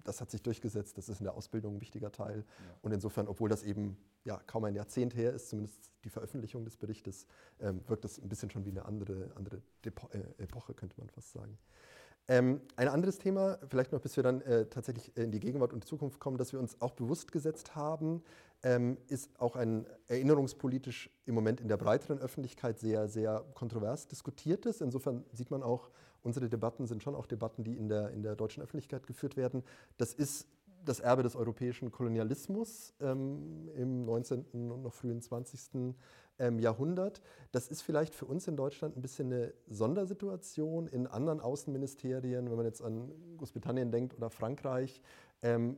das 0.06 0.22
hat 0.22 0.32
sich 0.32 0.42
durchgesetzt, 0.42 0.98
das 0.98 1.10
ist 1.10 1.20
in 1.20 1.26
der 1.26 1.34
Ausbildung 1.34 1.76
ein 1.76 1.82
wichtiger 1.82 2.10
Teil. 2.10 2.38
Ja. 2.38 2.76
Und 2.82 2.94
insofern, 2.94 3.28
obwohl 3.28 3.50
das 3.50 3.64
eben 3.64 3.98
ja, 4.24 4.40
kaum 4.48 4.64
ein 4.64 4.76
Jahrzehnt 4.76 5.14
her 5.14 5.34
ist, 5.34 5.50
zumindest 5.50 5.92
die 6.06 6.10
Veröffentlichung 6.10 6.64
des 6.64 6.78
Berichtes, 6.78 7.28
ähm, 7.60 7.82
wirkt 7.88 8.06
das 8.06 8.18
ein 8.18 8.30
bisschen 8.30 8.50
schon 8.50 8.64
wie 8.64 8.70
eine 8.70 8.86
andere, 8.86 9.32
andere 9.36 9.62
Depo 9.84 10.08
äh, 10.14 10.42
Epoche, 10.42 10.74
könnte 10.74 10.96
man 10.98 11.10
fast 11.10 11.34
sagen. 11.34 11.58
Ähm, 12.30 12.62
ein 12.78 12.88
anderes 12.88 13.18
Thema, 13.18 13.58
vielleicht 13.68 13.92
noch 13.92 14.00
bis 14.00 14.16
wir 14.16 14.24
dann 14.24 14.42
äh, 14.42 14.68
tatsächlich 14.68 15.18
in 15.18 15.32
die 15.32 15.40
Gegenwart 15.40 15.74
und 15.74 15.84
die 15.84 15.88
Zukunft 15.88 16.20
kommen, 16.20 16.38
das 16.38 16.54
wir 16.54 16.60
uns 16.60 16.80
auch 16.80 16.94
bewusst 16.94 17.32
gesetzt 17.34 17.76
haben, 17.76 18.24
ähm, 18.64 18.98
ist 19.08 19.40
auch 19.40 19.56
ein 19.56 19.86
erinnerungspolitisch 20.08 21.10
im 21.26 21.36
Moment 21.36 21.62
in 21.62 21.68
der 21.68 21.78
breiteren 21.78 22.20
Öffentlichkeit 22.20 22.80
sehr, 22.80 23.08
sehr 23.08 23.46
kontrovers 23.54 24.08
diskutiertes. 24.08 24.82
Insofern 24.82 25.24
sieht 25.32 25.52
man 25.52 25.64
auch, 25.64 25.90
unsere 26.24 26.50
Debatten 26.50 26.86
sind 26.86 27.02
schon 27.04 27.16
auch 27.16 27.26
Debatten, 27.26 27.64
die 27.64 27.78
in 27.78 27.88
der, 27.88 28.10
in 28.12 28.22
der 28.22 28.36
deutschen 28.36 28.62
Öffentlichkeit 28.62 29.08
geführt 29.08 29.38
werden. 29.38 29.64
Das 29.98 30.14
ist 30.14 30.48
das 30.84 31.00
Erbe 31.00 31.24
des 31.24 31.36
europäischen 31.36 31.92
Kolonialismus 31.92 32.94
ähm, 33.02 33.70
im 33.76 34.06
19. 34.06 34.46
und 34.72 34.82
noch 34.82 34.94
frühen 34.94 35.22
20. 35.22 35.96
Ähm, 36.42 36.58
Jahrhundert. 36.60 37.22
Das 37.52 37.68
ist 37.68 37.82
vielleicht 37.82 38.16
für 38.16 38.26
uns 38.26 38.48
in 38.48 38.56
Deutschland 38.56 38.96
ein 38.96 39.02
bisschen 39.02 39.32
eine 39.32 39.54
Sondersituation. 39.68 40.88
In 40.88 41.06
anderen 41.06 41.42
Außenministerien, 41.42 42.50
wenn 42.50 42.56
man 42.56 42.66
jetzt 42.66 42.82
an 42.82 43.12
Großbritannien 43.38 43.92
denkt 43.92 44.16
oder 44.16 44.30
Frankreich, 44.30 45.02
ähm, 45.42 45.78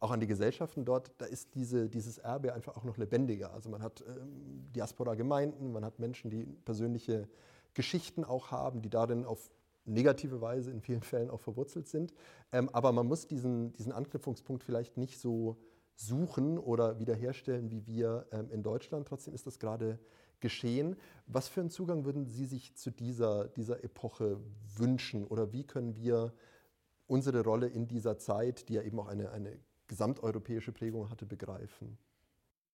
auch 0.00 0.10
an 0.10 0.20
die 0.20 0.26
Gesellschaften 0.26 0.84
dort, 0.84 1.10
da 1.18 1.26
ist 1.26 1.54
diese, 1.54 1.88
dieses 1.88 2.18
Erbe 2.18 2.54
einfach 2.54 2.76
auch 2.76 2.84
noch 2.84 2.96
lebendiger. 2.96 3.52
Also 3.52 3.68
man 3.68 3.82
hat 3.82 4.04
ähm, 4.06 4.70
Diaspora-Gemeinden, 4.74 5.72
man 5.72 5.84
hat 5.84 5.98
Menschen, 5.98 6.30
die 6.30 6.44
persönliche 6.44 7.28
Geschichten 7.74 8.24
auch 8.24 8.50
haben, 8.50 8.82
die 8.82 8.90
darin 8.90 9.24
auf 9.24 9.50
negative 9.84 10.40
Weise 10.40 10.70
in 10.70 10.80
vielen 10.80 11.02
Fällen 11.02 11.30
auch 11.30 11.40
verwurzelt 11.40 11.88
sind. 11.88 12.12
Ähm, 12.52 12.68
aber 12.72 12.92
man 12.92 13.06
muss 13.06 13.26
diesen, 13.26 13.72
diesen 13.72 13.92
Anknüpfungspunkt 13.92 14.62
vielleicht 14.62 14.96
nicht 14.96 15.18
so 15.18 15.56
suchen 15.94 16.58
oder 16.58 16.98
wiederherstellen 17.00 17.70
wie 17.70 17.86
wir 17.86 18.26
ähm, 18.30 18.50
in 18.50 18.62
Deutschland. 18.62 19.08
Trotzdem 19.08 19.34
ist 19.34 19.46
das 19.46 19.58
gerade 19.58 19.98
geschehen. 20.40 20.96
Was 21.26 21.48
für 21.48 21.60
einen 21.60 21.70
Zugang 21.70 22.04
würden 22.04 22.26
Sie 22.26 22.44
sich 22.44 22.76
zu 22.76 22.90
dieser, 22.90 23.48
dieser 23.48 23.82
Epoche 23.82 24.38
wünschen 24.76 25.26
oder 25.26 25.52
wie 25.52 25.64
können 25.64 25.96
wir 25.96 26.32
unsere 27.08 27.42
Rolle 27.42 27.66
in 27.66 27.88
dieser 27.88 28.18
Zeit, 28.18 28.68
die 28.68 28.74
ja 28.74 28.82
eben 28.82 29.00
auch 29.00 29.08
eine, 29.08 29.30
eine 29.30 29.58
gesamteuropäische 29.88 30.72
Prägung 30.72 31.10
hatte, 31.10 31.26
begreifen? 31.26 31.98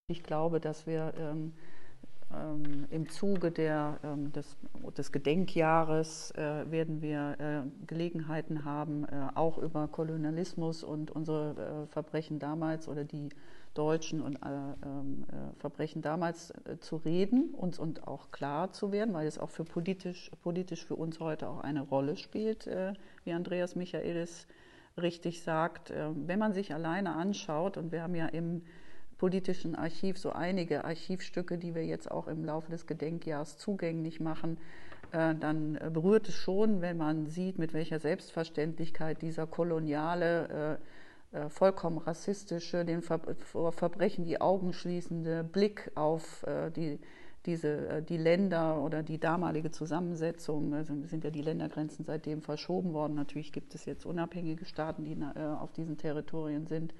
Ich 0.09 0.22
glaube, 0.22 0.61
dass 0.61 0.87
wir 0.87 1.14
ähm, 1.16 1.55
ähm, 2.33 2.87
Im 2.90 3.09
Zuge 3.09 3.50
der, 3.50 3.98
ähm, 4.03 4.33
des, 4.33 4.57
des, 4.96 5.12
Gedenkjahres 5.12 6.31
äh, 6.33 6.70
werden 6.70 7.03
wir 7.03 7.37
äh, 7.38 7.87
Gelegenheiten 7.87 8.64
haben, 8.64 9.05
äh, 9.05 9.29
auch 9.35 9.59
über 9.59 9.88
Kolonialismus 9.88 10.83
und 10.83 11.11
unsere 11.11 11.87
Verbrechen 11.90 12.38
damals 12.38 12.88
oder 12.88 13.05
die 13.05 13.29
deutschen 13.74 14.20
und 14.20 14.38
ähm, 14.44 15.24
Verbrechen 15.59 16.00
damals 16.00 16.53
zu 16.79 16.96
reden 16.96 17.50
uns 17.55 17.79
und 17.79 18.07
auch 18.07 18.31
klar 18.31 18.72
zu 18.72 18.92
werden, 18.92 19.12
weil 19.14 19.27
es 19.27 19.37
auch 19.37 19.50
für 19.50 19.64
politisch, 19.64 20.31
politisch 20.42 20.85
für 20.85 20.94
uns 20.94 21.18
heute 21.18 21.48
auch 21.48 21.61
eine 21.61 21.81
Rolle 21.81 22.16
spielt, 22.16 22.68
wie 23.24 23.33
Andreas 23.33 23.74
Michaelis 23.74 24.46
richtig 25.00 25.42
sagt. 25.42 25.92
wenn 25.92 26.38
man 26.38 26.52
sich 26.52 26.72
alleine 26.72 27.14
anschaut, 27.14 27.76
und 27.76 27.92
wir 27.92 28.02
haben 28.02 28.14
ja 28.14 28.26
im 28.26 28.62
politischen 29.18 29.74
Archiv 29.74 30.18
so 30.18 30.33
einige 30.33 30.85
Archivstücke, 30.85 31.59
die 31.59 31.74
wir 31.74 31.85
jetzt 31.85 32.11
auch 32.11 32.28
im 32.28 32.44
Laufe 32.44 32.70
des 32.70 32.87
Gedenkjahrs 32.87 33.59
zugänglich 33.59 34.20
machen, 34.20 34.59
äh, 35.12 35.35
dann 35.35 35.76
äh, 35.76 35.90
berührt 35.90 36.28
es 36.28 36.35
schon, 36.35 36.80
wenn 36.80 36.96
man 36.96 37.26
sieht, 37.26 37.59
mit 37.59 37.72
welcher 37.72 38.00
Selbstverständlichkeit 38.00 39.22
dieser 39.22 39.46
koloniale, 39.46 40.78
äh, 41.33 41.48
vollkommen 41.48 41.98
rassistische, 41.98 42.85
den 42.85 43.02
vor 43.02 43.72
Verbrechen 43.72 44.24
die 44.24 44.40
Augen 44.40 44.72
schließende 44.72 45.42
Blick 45.42 45.90
auf 45.96 46.46
die, 46.76 47.00
diese, 47.46 48.02
die 48.02 48.16
Länder 48.16 48.80
oder 48.83 49.02
die 49.02 49.18
damalige 49.18 49.70
Zusammensetzung, 49.70 50.74
also 50.74 50.94
sind 51.04 51.24
ja 51.24 51.30
die 51.30 51.42
Ländergrenzen 51.42 52.04
seitdem 52.04 52.42
verschoben 52.42 52.92
worden. 52.92 53.14
Natürlich 53.14 53.52
gibt 53.52 53.74
es 53.74 53.85
jetzt 53.85 54.07
unabhängige 54.07 54.64
Staaten, 54.64 55.04
die 55.04 55.16
auf 55.37 55.72
diesen 55.72 55.98
Territorien 55.98 56.66
sind 56.66 56.94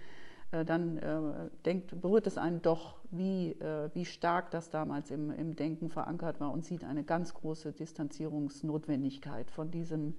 äh, 0.55 0.65
dann 0.65 0.99
äh, 0.99 1.51
denkt, 1.65 2.01
berührt 2.01 2.27
es 2.27 2.39
einen 2.39 2.63
doch, 2.63 2.97
wie, 3.11 3.53
äh, 3.53 3.91
wie 3.95 4.05
stark 4.05 4.51
das 4.51 4.71
damals 4.71 5.11
im, 5.11 5.31
im 5.31 5.57
Denken 5.57 5.91
verankert 5.91 6.41
war 6.41 6.53
und 6.53 6.65
sieht 6.65 6.85
eine 6.85 7.05
ganz 7.05 7.35
große 7.35 7.73
Distanzierungsnotwendigkeit 7.73 9.51
von 9.51 9.71
diesem 9.71 10.15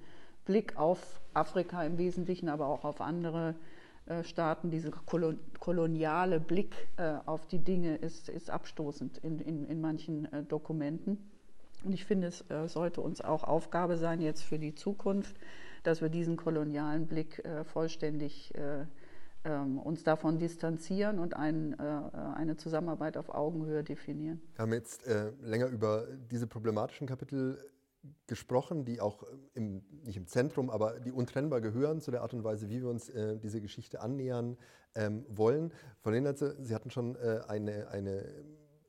Blick 0.45 0.77
auf 0.77 1.21
Afrika 1.33 1.83
im 1.83 1.97
Wesentlichen, 1.97 2.49
aber 2.49 2.67
auch 2.67 2.83
auf 2.83 3.01
andere 3.01 3.55
Staaten. 4.23 4.69
Dieser 4.69 4.91
koloniale 4.91 6.39
Blick 6.39 6.75
auf 7.25 7.47
die 7.47 7.59
Dinge 7.59 7.95
ist, 7.95 8.29
ist 8.29 8.49
abstoßend 8.49 9.17
in, 9.19 9.39
in, 9.39 9.65
in 9.65 9.81
manchen 9.81 10.27
Dokumenten. 10.47 11.17
Und 11.83 11.93
ich 11.93 12.05
finde, 12.05 12.27
es 12.27 12.45
sollte 12.67 13.01
uns 13.01 13.21
auch 13.21 13.43
Aufgabe 13.43 13.97
sein, 13.97 14.21
jetzt 14.21 14.43
für 14.43 14.59
die 14.59 14.75
Zukunft, 14.75 15.35
dass 15.83 16.01
wir 16.01 16.09
diesen 16.09 16.37
kolonialen 16.37 17.07
Blick 17.07 17.43
vollständig 17.65 18.53
ähm, 19.45 19.77
uns 19.77 20.03
davon 20.03 20.39
distanzieren 20.39 21.19
und 21.19 21.35
ein, 21.35 21.77
äh, 21.79 21.83
eine 22.35 22.57
Zusammenarbeit 22.57 23.15
auf 23.15 23.29
Augenhöhe 23.29 23.83
definieren. 23.83 24.41
Wir 24.55 24.63
haben 24.63 24.73
jetzt 24.73 25.05
äh, 25.05 25.31
länger 25.43 25.67
über 25.67 26.07
diese 26.31 26.47
problematischen 26.47 27.05
Kapitel 27.05 27.59
gesprochen, 28.27 28.85
die 28.85 29.01
auch 29.01 29.23
im, 29.53 29.83
nicht 30.03 30.17
im 30.17 30.27
Zentrum, 30.27 30.69
aber 30.69 30.99
die 30.99 31.11
untrennbar 31.11 31.61
gehören 31.61 32.01
zu 32.01 32.11
der 32.11 32.21
Art 32.21 32.33
und 32.33 32.43
Weise, 32.43 32.69
wie 32.69 32.81
wir 32.81 32.89
uns 32.89 33.09
äh, 33.09 33.37
diese 33.37 33.61
Geschichte 33.61 34.01
annähern 34.01 34.57
ähm, 34.95 35.25
wollen. 35.29 35.73
Von 36.01 36.13
denen 36.13 36.35
Sie 36.35 36.73
hatten 36.73 36.89
schon 36.89 37.15
äh, 37.15 37.41
eine, 37.47 37.89
eine 37.89 38.25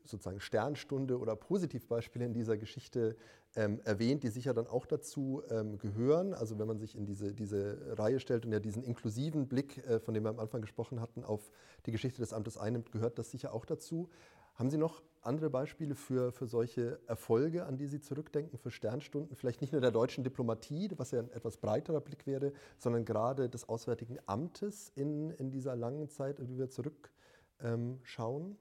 sozusagen 0.05 0.41
Sternstunde 0.41 1.19
oder 1.19 1.37
Positivbeispiele 1.37 2.25
in 2.25 2.33
dieser 2.33 2.57
Geschichte 2.57 3.17
ähm, 3.55 3.81
erwähnt, 3.85 4.23
die 4.23 4.29
sicher 4.29 4.55
dann 4.55 4.67
auch 4.67 4.87
dazu 4.87 5.43
ähm, 5.51 5.79
gehören. 5.79 6.35
Also 6.35 6.59
wenn 6.59 6.67
man 6.67 6.79
sich 6.79 6.95
in 6.95 7.07
diese, 7.07 7.35
diese 7.35 7.99
Reihe 7.99 8.21
stellt 8.21 8.45
und 8.45 8.53
ja 8.53 8.61
diesen 8.61 8.83
inklusiven 8.83 9.49
Blick, 9.49 9.79
äh, 9.87 9.99
von 9.99 10.15
dem 10.15 10.25
wir 10.25 10.31
am 10.31 10.39
Anfang 10.39 10.61
gesprochen 10.61 11.01
hatten, 11.01 11.25
auf 11.25 11.51
die 11.87 11.93
Geschichte 11.93 12.21
des 12.21 12.33
Amtes 12.33 12.57
einnimmt, 12.57 12.93
gehört 12.93 13.19
das 13.19 13.31
sicher 13.31 13.53
auch 13.53 13.65
dazu. 13.65 14.09
Haben 14.57 14.71
Sie 14.71 14.79
noch 14.79 15.03
andere 15.21 15.51
Beispiele 15.51 15.95
für, 15.95 16.33
für 16.33 16.47
solche 16.47 16.99
Erfolge, 17.07 17.67
an 17.67 17.77
die 17.77 17.87
Sie 17.87 18.01
zurückdenken, 18.01 18.59
für 18.59 18.71
Sternstunden? 18.71 19.37
Vielleicht 19.37 19.61
nicht 19.61 19.73
nur 19.73 19.83
der 19.83 19.91
deutschen 19.91 20.25
Diplomatie, 20.25 20.91
was 20.97 21.11
ja 21.11 21.21
ein 21.21 21.31
etwas 21.33 21.59
breiterer 21.59 22.01
Blick 22.01 22.27
wäre, 22.27 22.53
sondern 22.79 23.05
gerade 23.05 23.51
des 23.51 23.69
Auswärtigen 23.69 24.19
Amtes 24.25 24.93
in, 24.95 25.31
in 25.33 25.51
dieser 25.51 25.77
langen 25.77 26.09
Zeit, 26.09 26.37
wie 26.49 26.57
wir 26.57 26.71
zurückschauen? 26.71 27.13
Ähm, 27.61 28.57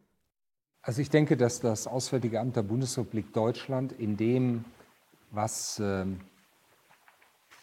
also 0.81 1.01
ich 1.01 1.09
denke, 1.09 1.37
dass 1.37 1.61
das 1.61 1.87
Auswärtige 1.87 2.41
Amt 2.41 2.57
der 2.57 2.63
Bundesrepublik 2.63 3.31
Deutschland 3.31 3.93
in 3.93 4.17
dem, 4.17 4.65
was 5.31 5.79
äh, 5.79 6.05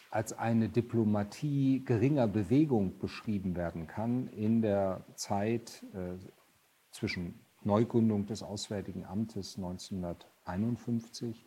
als 0.09 0.33
eine 0.33 0.69
Diplomatie 0.69 1.83
geringer 1.85 2.27
Bewegung 2.27 2.97
beschrieben 2.97 3.55
werden 3.55 3.87
kann, 3.87 4.27
in 4.29 4.61
der 4.61 5.05
Zeit 5.15 5.83
äh, 5.93 6.15
zwischen 6.91 7.42
Neugründung 7.65 8.25
des 8.25 8.43
Auswärtigen 8.43 9.05
Amtes 9.05 9.57
1951 9.57 11.45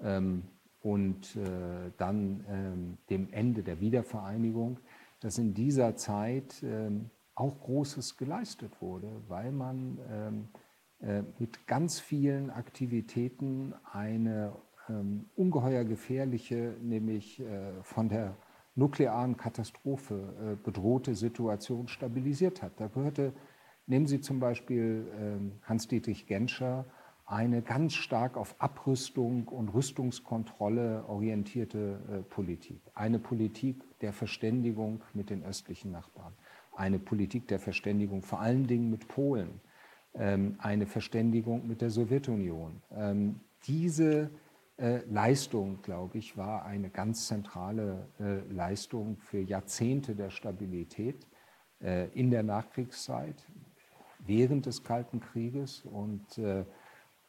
ähm, 0.00 0.42
und 0.82 1.36
äh, 1.36 1.90
dann 1.96 2.44
ähm, 2.48 2.98
dem 3.10 3.32
Ende 3.32 3.62
der 3.62 3.80
Wiedervereinigung, 3.80 4.78
dass 5.20 5.38
in 5.38 5.54
dieser 5.54 5.96
Zeit 5.96 6.62
ähm, 6.62 7.10
auch 7.34 7.60
Großes 7.60 8.16
geleistet 8.16 8.80
wurde, 8.80 9.10
weil 9.28 9.50
man 9.50 9.98
ähm, 10.10 10.48
äh, 11.00 11.22
mit 11.38 11.66
ganz 11.66 12.00
vielen 12.00 12.50
Aktivitäten 12.50 13.74
eine 13.92 14.52
ähm, 14.88 15.26
ungeheuer 15.36 15.84
gefährliche, 15.84 16.74
nämlich 16.80 17.40
äh, 17.40 17.82
von 17.82 18.08
der 18.08 18.36
nuklearen 18.76 19.36
Katastrophe 19.36 20.14
äh, 20.14 20.56
bedrohte 20.64 21.14
Situation 21.14 21.88
stabilisiert 21.88 22.62
hat. 22.62 22.72
Da 22.78 22.88
gehörte 22.88 23.32
Nehmen 23.86 24.06
Sie 24.06 24.20
zum 24.20 24.40
Beispiel 24.40 25.06
ähm, 25.18 25.52
Hans-Dietrich 25.62 26.26
Genscher, 26.26 26.86
eine 27.26 27.62
ganz 27.62 27.94
stark 27.94 28.36
auf 28.36 28.54
Abrüstung 28.58 29.48
und 29.48 29.70
Rüstungskontrolle 29.70 31.04
orientierte 31.06 32.00
äh, 32.08 32.22
Politik. 32.22 32.80
Eine 32.94 33.18
Politik 33.18 33.82
der 34.00 34.12
Verständigung 34.12 35.02
mit 35.14 35.30
den 35.30 35.42
östlichen 35.42 35.90
Nachbarn. 35.90 36.34
Eine 36.74 36.98
Politik 36.98 37.48
der 37.48 37.58
Verständigung 37.58 38.22
vor 38.22 38.40
allen 38.40 38.66
Dingen 38.66 38.90
mit 38.90 39.08
Polen. 39.08 39.60
Ähm, 40.14 40.56
eine 40.58 40.86
Verständigung 40.86 41.66
mit 41.66 41.80
der 41.80 41.90
Sowjetunion. 41.90 42.82
Ähm, 42.94 43.40
diese 43.66 44.30
äh, 44.76 45.00
Leistung, 45.06 45.80
glaube 45.82 46.18
ich, 46.18 46.36
war 46.36 46.64
eine 46.64 46.90
ganz 46.90 47.26
zentrale 47.26 48.08
äh, 48.20 48.40
Leistung 48.52 49.16
für 49.18 49.40
Jahrzehnte 49.40 50.14
der 50.14 50.30
Stabilität 50.30 51.26
in 52.14 52.30
der 52.30 52.42
Nachkriegszeit 52.42 53.44
während 54.26 54.66
des 54.66 54.84
Kalten 54.84 55.20
Krieges. 55.20 55.84
Und 55.84 56.38
äh, 56.38 56.64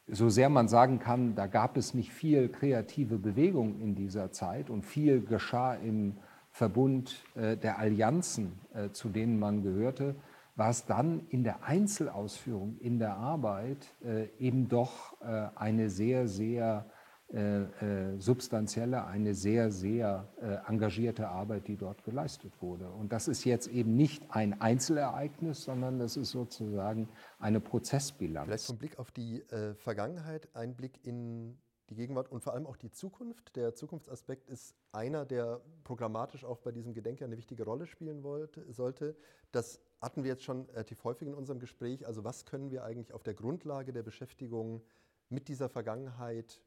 so 0.07 0.29
sehr 0.29 0.49
man 0.49 0.67
sagen 0.67 0.99
kann, 0.99 1.35
da 1.35 1.47
gab 1.47 1.77
es 1.77 1.93
nicht 1.93 2.11
viel 2.11 2.49
kreative 2.49 3.17
Bewegung 3.17 3.79
in 3.81 3.95
dieser 3.95 4.31
Zeit 4.31 4.69
und 4.69 4.83
viel 4.85 5.21
geschah 5.21 5.73
im 5.73 6.17
Verbund 6.51 7.23
äh, 7.35 7.57
der 7.57 7.79
Allianzen, 7.79 8.59
äh, 8.73 8.89
zu 8.91 9.09
denen 9.09 9.39
man 9.39 9.63
gehörte, 9.63 10.15
war 10.55 10.69
es 10.69 10.85
dann 10.85 11.27
in 11.29 11.43
der 11.43 11.63
Einzelausführung, 11.63 12.77
in 12.79 12.97
der 12.97 13.17
Arbeit 13.17 13.93
eben 14.39 14.69
doch 14.69 15.21
eine 15.55 15.89
sehr, 15.89 16.29
sehr 16.29 16.85
äh, 17.33 17.63
äh, 17.63 18.19
substanzielle, 18.19 19.05
eine 19.05 19.33
sehr, 19.33 19.71
sehr 19.71 20.31
äh, 20.39 20.69
engagierte 20.69 21.27
Arbeit, 21.27 21.67
die 21.67 21.75
dort 21.75 22.03
geleistet 22.03 22.53
wurde. 22.61 22.87
Und 22.91 23.11
das 23.11 23.27
ist 23.27 23.45
jetzt 23.45 23.67
eben 23.67 23.95
nicht 23.95 24.29
ein 24.29 24.61
Einzelereignis, 24.61 25.63
sondern 25.63 25.97
das 25.97 26.17
ist 26.17 26.29
sozusagen 26.29 27.09
eine 27.39 27.59
Prozessbilanz. 27.59 28.45
Vielleicht 28.45 28.65
vom 28.65 28.77
Blick 28.77 28.99
auf 28.99 29.09
die 29.11 29.43
Vergangenheit, 29.75 30.49
ein 30.53 30.75
Blick 30.75 31.03
in 31.03 31.57
die 31.89 31.95
Gegenwart 31.95 32.31
und 32.31 32.43
vor 32.43 32.53
allem 32.53 32.67
auch 32.67 32.77
die 32.77 32.91
Zukunft. 32.91 33.55
Der 33.55 33.73
Zukunftsaspekt 33.73 34.47
ist 34.47 34.75
einer, 34.91 35.25
der 35.25 35.61
programmatisch 35.83 36.45
auch 36.45 36.59
bei 36.59 36.71
diesem 36.71 36.93
Gedenken 36.93 37.23
eine 37.23 37.37
wichtige 37.37 37.63
Rolle 37.63 37.87
spielen 37.87 38.23
wollte, 38.23 38.71
sollte. 38.71 39.15
Das 39.51 39.81
hatten 39.99 40.23
wir 40.23 40.31
jetzt 40.31 40.43
schon 40.43 40.65
relativ 40.69 41.03
häufig 41.03 41.27
in 41.27 41.33
unserem 41.33 41.59
Gespräch. 41.59 42.05
Also 42.05 42.23
was 42.23 42.45
können 42.45 42.69
wir 42.69 42.83
eigentlich 42.83 43.13
auf 43.13 43.23
der 43.23 43.33
Grundlage 43.33 43.93
der 43.93 44.03
Beschäftigung 44.03 44.83
mit 45.29 45.47
dieser 45.47 45.69
Vergangenheit 45.69 46.61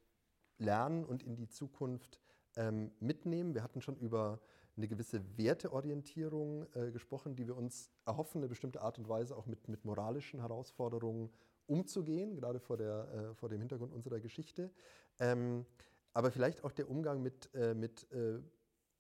lernen 0.59 1.05
und 1.05 1.23
in 1.23 1.37
die 1.37 1.49
Zukunft 1.49 2.21
ähm, 2.57 2.91
mitnehmen. 3.01 3.55
Wir 3.55 3.63
hatten 3.63 3.81
schon 3.81 3.97
über 3.97 4.41
eine 4.77 4.89
gewisse 4.89 5.23
Werteorientierung 5.37 6.67
äh, 6.75 6.91
gesprochen, 6.91 7.37
die 7.37 7.47
wir 7.47 7.57
uns 7.57 7.91
erhoffen, 8.07 8.39
eine 8.39 8.49
bestimmte 8.49 8.81
Art 8.81 8.99
und 8.99 9.09
Weise 9.09 9.37
auch 9.37 9.47
mit, 9.47 9.69
mit 9.69 9.85
moralischen 9.85 10.41
Herausforderungen 10.41 11.31
umzugehen, 11.67 12.35
gerade 12.35 12.61
vor, 12.61 12.77
der, 12.77 13.09
äh, 13.13 13.35
vor 13.35 13.49
dem 13.49 13.61
Hintergrund 13.61 13.93
unserer 13.93 14.21
Geschichte. 14.21 14.71
Ähm, 15.19 15.67
aber 16.15 16.31
vielleicht 16.31 16.65
auch 16.65 16.73
der 16.73 16.89
Umgang 16.89 17.23
mit, 17.23 17.51
äh, 17.55 17.75
mit 17.75 18.11
äh, 18.13 18.39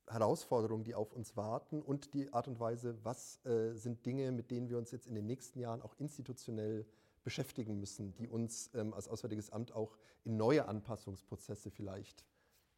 Herausforderungen, 0.08 0.84
die 0.84 0.94
auf 0.94 1.12
uns 1.12 1.36
warten 1.36 1.82
und 1.82 2.14
die 2.14 2.32
Art 2.32 2.48
und 2.48 2.60
Weise, 2.60 2.96
was 3.02 3.44
äh, 3.44 3.74
sind 3.74 4.04
Dinge, 4.06 4.32
mit 4.32 4.50
denen 4.50 4.68
wir 4.68 4.78
uns 4.78 4.90
jetzt 4.90 5.06
in 5.06 5.14
den 5.14 5.26
nächsten 5.26 5.58
Jahren 5.58 5.82
auch 5.82 5.94
institutionell 5.98 6.86
beschäftigen 7.28 7.78
müssen, 7.78 8.14
die 8.14 8.26
uns 8.26 8.70
ähm, 8.72 8.94
als 8.94 9.06
Auswärtiges 9.06 9.50
Amt 9.50 9.72
auch 9.72 9.98
in 10.24 10.38
neue 10.38 10.66
Anpassungsprozesse 10.66 11.70
vielleicht 11.70 12.24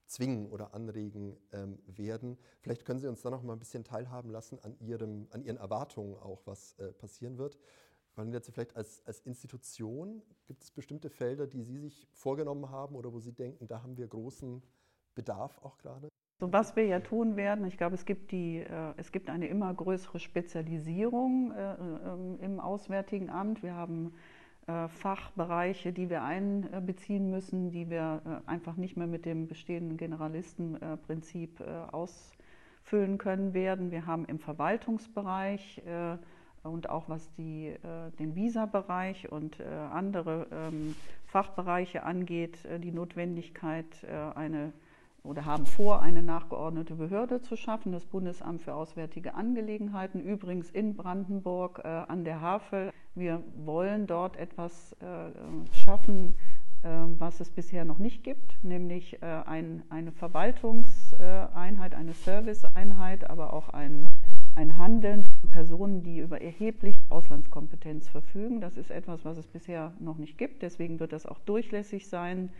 zwingen 0.06 0.48
oder 0.50 0.74
anregen 0.74 1.36
ähm, 1.52 1.78
werden. 1.86 2.36
Vielleicht 2.58 2.84
können 2.84 2.98
Sie 2.98 3.06
uns 3.06 3.22
da 3.22 3.30
noch 3.30 3.44
mal 3.44 3.52
ein 3.52 3.60
bisschen 3.60 3.84
teilhaben 3.84 4.28
lassen 4.28 4.58
an, 4.58 4.76
Ihrem, 4.80 5.28
an 5.30 5.44
Ihren 5.44 5.56
Erwartungen 5.56 6.16
auch, 6.16 6.42
was 6.46 6.72
äh, 6.80 6.92
passieren 6.92 7.38
wird. 7.38 7.60
Wollen 8.16 8.32
jetzt 8.32 8.50
vielleicht 8.50 8.74
als, 8.74 9.06
als 9.06 9.20
Institution, 9.20 10.20
gibt 10.48 10.64
es 10.64 10.72
bestimmte 10.72 11.10
Felder, 11.10 11.46
die 11.46 11.62
Sie 11.62 11.78
sich 11.78 12.08
vorgenommen 12.10 12.70
haben 12.70 12.96
oder 12.96 13.12
wo 13.12 13.20
Sie 13.20 13.32
denken, 13.32 13.68
da 13.68 13.84
haben 13.84 13.96
wir 13.96 14.08
großen 14.08 14.64
Bedarf 15.14 15.58
auch 15.58 15.78
gerade? 15.78 16.08
So, 16.40 16.50
was 16.50 16.74
wir 16.74 16.86
ja 16.86 17.00
tun 17.00 17.36
werden, 17.36 17.66
ich 17.66 17.76
glaube, 17.76 17.94
es 17.94 18.06
gibt, 18.06 18.30
die, 18.32 18.60
äh, 18.60 18.94
es 18.96 19.12
gibt 19.12 19.28
eine 19.28 19.46
immer 19.46 19.74
größere 19.74 20.18
Spezialisierung 20.18 21.52
äh, 21.52 21.74
äh, 21.74 22.44
im 22.46 22.60
Auswärtigen 22.60 23.28
Amt. 23.28 23.62
Wir 23.62 23.74
haben 23.74 24.14
Fachbereiche, 24.88 25.92
die 25.92 26.10
wir 26.10 26.22
einbeziehen 26.22 27.30
müssen, 27.30 27.70
die 27.70 27.90
wir 27.90 28.22
äh, 28.24 28.48
einfach 28.50 28.76
nicht 28.76 28.96
mehr 28.96 29.06
mit 29.06 29.24
dem 29.24 29.46
bestehenden 29.46 29.96
Generalistenprinzip 29.96 31.60
äh, 31.60 31.64
ausfüllen 31.92 33.18
können 33.18 33.54
werden. 33.54 33.90
Wir 33.90 34.06
haben 34.06 34.24
im 34.24 34.38
Verwaltungsbereich 34.38 35.82
und 36.62 36.88
auch 36.90 37.08
was 37.08 37.30
die, 37.34 37.74
den 38.18 38.34
Visa-Bereich 38.34 39.30
und 39.30 39.60
andere 39.60 40.46
ähm, 40.50 40.96
Fachbereiche 41.26 42.02
angeht, 42.02 42.58
die 42.82 42.90
Notwendigkeit, 42.90 44.04
eine 44.34 44.72
oder 45.22 45.44
haben 45.44 45.66
vor, 45.66 46.00
eine 46.00 46.22
nachgeordnete 46.22 46.94
Behörde 46.94 47.40
zu 47.40 47.56
schaffen, 47.56 47.92
das 47.92 48.06
Bundesamt 48.06 48.62
für 48.62 48.74
Auswärtige 48.74 49.34
Angelegenheiten, 49.34 50.20
übrigens 50.20 50.70
in 50.70 50.96
Brandenburg 50.96 51.80
äh, 51.84 51.88
an 51.88 52.24
der 52.24 52.40
Havel. 52.40 52.92
Wir 53.14 53.42
wollen 53.56 54.06
dort 54.06 54.36
etwas 54.36 54.96
äh, 55.00 55.30
schaffen, 55.74 56.34
äh, 56.82 56.88
was 57.18 57.40
es 57.40 57.50
bisher 57.50 57.84
noch 57.84 57.98
nicht 57.98 58.24
gibt, 58.24 58.62
nämlich 58.62 59.22
äh, 59.22 59.26
ein, 59.26 59.82
eine 59.90 60.12
Verwaltungseinheit, 60.12 61.94
eine 61.94 62.14
Serviceeinheit, 62.14 63.28
aber 63.28 63.52
auch 63.52 63.68
ein, 63.68 64.06
ein 64.54 64.78
Handeln 64.78 65.24
von 65.40 65.50
Personen, 65.50 66.02
die 66.02 66.18
über 66.18 66.40
erhebliche 66.40 67.00
Auslandskompetenz 67.10 68.08
verfügen. 68.08 68.62
Das 68.62 68.78
ist 68.78 68.90
etwas, 68.90 69.24
was 69.26 69.36
es 69.36 69.46
bisher 69.46 69.92
noch 70.00 70.16
nicht 70.16 70.38
gibt. 70.38 70.62
Deswegen 70.62 71.00
wird 71.00 71.12
das 71.12 71.26
auch 71.26 71.38
durchlässig 71.40 72.08
sein 72.08 72.50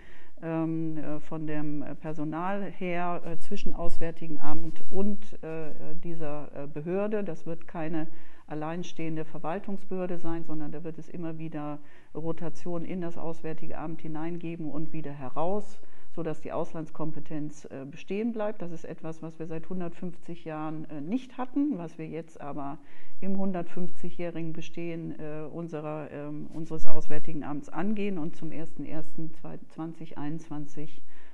von 0.41 1.47
dem 1.47 1.85
Personal 2.01 2.63
her 2.63 3.21
äh, 3.25 3.37
zwischen 3.39 3.75
Auswärtigen 3.75 4.41
Amt 4.41 4.83
und 4.91 5.43
äh, 5.43 5.95
dieser 6.03 6.69
Behörde. 6.73 7.25
Das 7.25 7.45
wird 7.45 7.69
keine 7.69 8.07
alleinstehende 8.47 9.25
Verwaltungsbehörde 9.25 10.19
sein, 10.19 10.45
sondern 10.45 10.73
da 10.73 10.83
wird 10.83 10.99
es 10.99 11.09
immer 11.09 11.39
wieder 11.39 11.79
Rotation 12.15 12.85
in 12.85 13.01
das 13.01 13.19
Auswärtige 13.19 13.79
Amt 13.79 14.01
hineingeben 14.01 14.71
und 14.71 14.93
wieder 14.93 15.13
heraus 15.13 15.81
sodass 16.15 16.41
die 16.41 16.53
Auslandskompetenz 16.53 17.67
äh, 17.67 17.85
bestehen 17.89 18.33
bleibt. 18.33 18.63
Das 18.63 18.73
ist 18.73 18.85
etwas, 18.85 19.23
was 19.23 19.39
wir 19.39 19.47
seit 19.47 19.63
150 19.65 20.45
Jahren 20.45 20.91
äh, 20.91 21.01
nicht 21.01 21.39
hatten, 21.39 21.79
was 21.79 21.97
wir 21.99 22.07
jetzt 22.07 22.41
aber 22.41 22.79
im 23.21 23.37
150-jährigen 23.37 24.53
Bestehen 24.53 25.15
äh, 25.21 25.45
unserer, 25.51 26.11
ähm, 26.11 26.49
unseres 26.53 26.87
Auswärtigen 26.87 27.45
Amts 27.45 27.69
angehen 27.69 28.19
und 28.19 28.35
zum 28.35 28.51
01.01.2021 28.51 30.89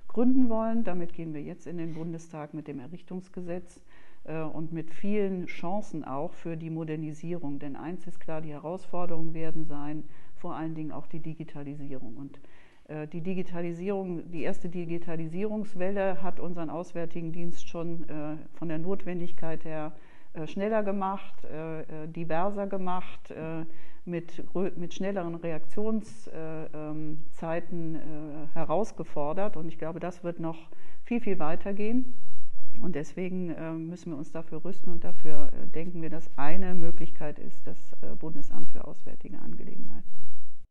gründen 0.09 0.51
wollen. 0.51 0.85
Damit 0.85 1.15
gehen 1.15 1.33
wir 1.33 1.43
jetzt 1.43 1.67
in 1.67 1.79
den 1.79 1.95
Bundestag 1.95 2.53
mit 2.55 2.69
dem 2.69 2.79
Errichtungsgesetz 2.79 3.83
und 4.55 4.73
mit 4.73 4.93
vielen 4.93 5.47
Chancen 5.47 6.03
auch 6.03 6.33
für 6.33 6.57
die 6.57 6.71
Modernisierung. 6.71 7.61
Denn 7.61 7.77
eins 7.77 8.09
ist 8.09 8.19
klar, 8.19 8.41
die 8.41 8.51
Herausforderungen 8.51 9.35
werden 9.35 9.67
sein, 9.67 10.03
vor 10.35 10.57
allen 10.57 10.75
Dingen 10.75 10.91
auch 10.91 11.07
die 11.07 11.21
Digitalisierung. 11.21 12.17
Und 12.17 12.41
die 13.12 13.20
Digitalisierung, 13.20 14.31
die 14.31 14.42
erste 14.42 14.68
Digitalisierungswelle 14.68 16.22
hat 16.22 16.38
unseren 16.38 16.70
Auswärtigen 16.70 17.33
Dienst 17.33 17.68
schon 17.68 18.09
äh, 18.09 18.37
von 18.55 18.68
der 18.68 18.79
Notwendigkeit 18.79 19.64
her 19.64 19.92
schneller 20.44 20.83
gemacht, 20.83 21.35
diverser 22.14 22.66
gemacht, 22.66 23.33
mit, 24.05 24.44
mit 24.77 24.92
schnelleren 24.92 25.35
Reaktionszeiten 25.35 27.99
herausgefordert. 28.53 29.57
Und 29.57 29.68
ich 29.68 29.79
glaube, 29.79 29.99
das 29.99 30.25
wird 30.25 30.38
noch 30.38 30.68
viel, 31.05 31.22
viel 31.22 31.38
weitergehen. 31.38 32.12
Und 32.81 32.94
deswegen 32.94 33.51
äh, 33.51 33.72
müssen 33.72 34.12
wir 34.12 34.18
uns 34.18 34.33
dafür 34.33 34.64
rüsten 34.64 34.92
und 34.92 35.05
dafür 35.05 35.51
äh, 35.53 35.66
denken 35.66 36.03
wir, 36.03 36.11
dass 36.11 36.31
eine 36.37 36.75
Möglichkeit 36.75 37.38
ist 37.38 37.66
das 37.66 37.92
äh, 38.03 38.14
Bundesamt 38.14 38.70
für 38.70 38.87
Auswärtige 38.87 39.38
Angelegenheiten. 39.38 40.26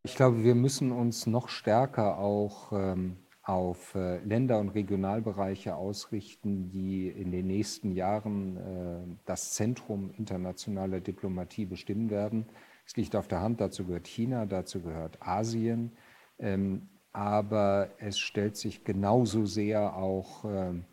Ich 0.06 0.15
glaube, 0.15 0.44
wir 0.44 0.54
müssen 0.54 0.91
uns 0.91 1.26
noch 1.26 1.50
stärker 1.50 2.20
auch 2.20 2.72
ähm, 2.72 3.18
auf 3.41 3.96
Länder- 3.96 4.60
und 4.60 4.70
Regionalbereiche 4.70 5.76
ausrichten, 5.76 6.70
die 6.70 7.08
in 7.10 7.32
den 7.32 7.48
nächsten 7.48 7.91
Jahren 7.91 9.20
das 9.26 9.54
Zentrum 9.54 10.12
internationaler 10.12 11.00
Diplomatie 11.00 11.65
bestimmen 11.65 12.10
werden. 12.10 12.46
Es 12.86 12.96
liegt 12.96 13.15
auf 13.15 13.28
der 13.28 13.41
Hand, 13.41 13.62
dazu 13.62 13.86
gehört 13.86 14.08
China, 14.08 14.46
dazu 14.46 14.82
gehört 14.82 15.22
Asien. 15.22 15.91
Ähm, 16.39 16.89
aber 17.12 17.89
es 17.98 18.20
stellt 18.20 18.58
sich 18.58 18.84
genauso 18.84 19.46
sehr 19.46 19.96
auch 19.96 20.46
ähm, 20.46 20.86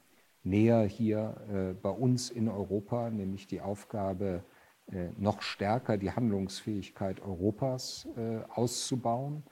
näher 0.42 0.84
hier 0.84 1.36
äh, 1.50 1.74
bei 1.74 1.90
uns 1.90 2.30
in 2.30 2.48
Europa, 2.48 3.10
nämlich 3.10 3.46
die 3.46 3.60
Aufgabe, 3.60 4.42
äh, 4.44 4.51
noch 5.16 5.42
stärker 5.42 5.96
die 5.96 6.10
Handlungsfähigkeit 6.10 7.20
Europas 7.20 8.08
äh, 8.16 8.38
auszubauen. 8.54 9.42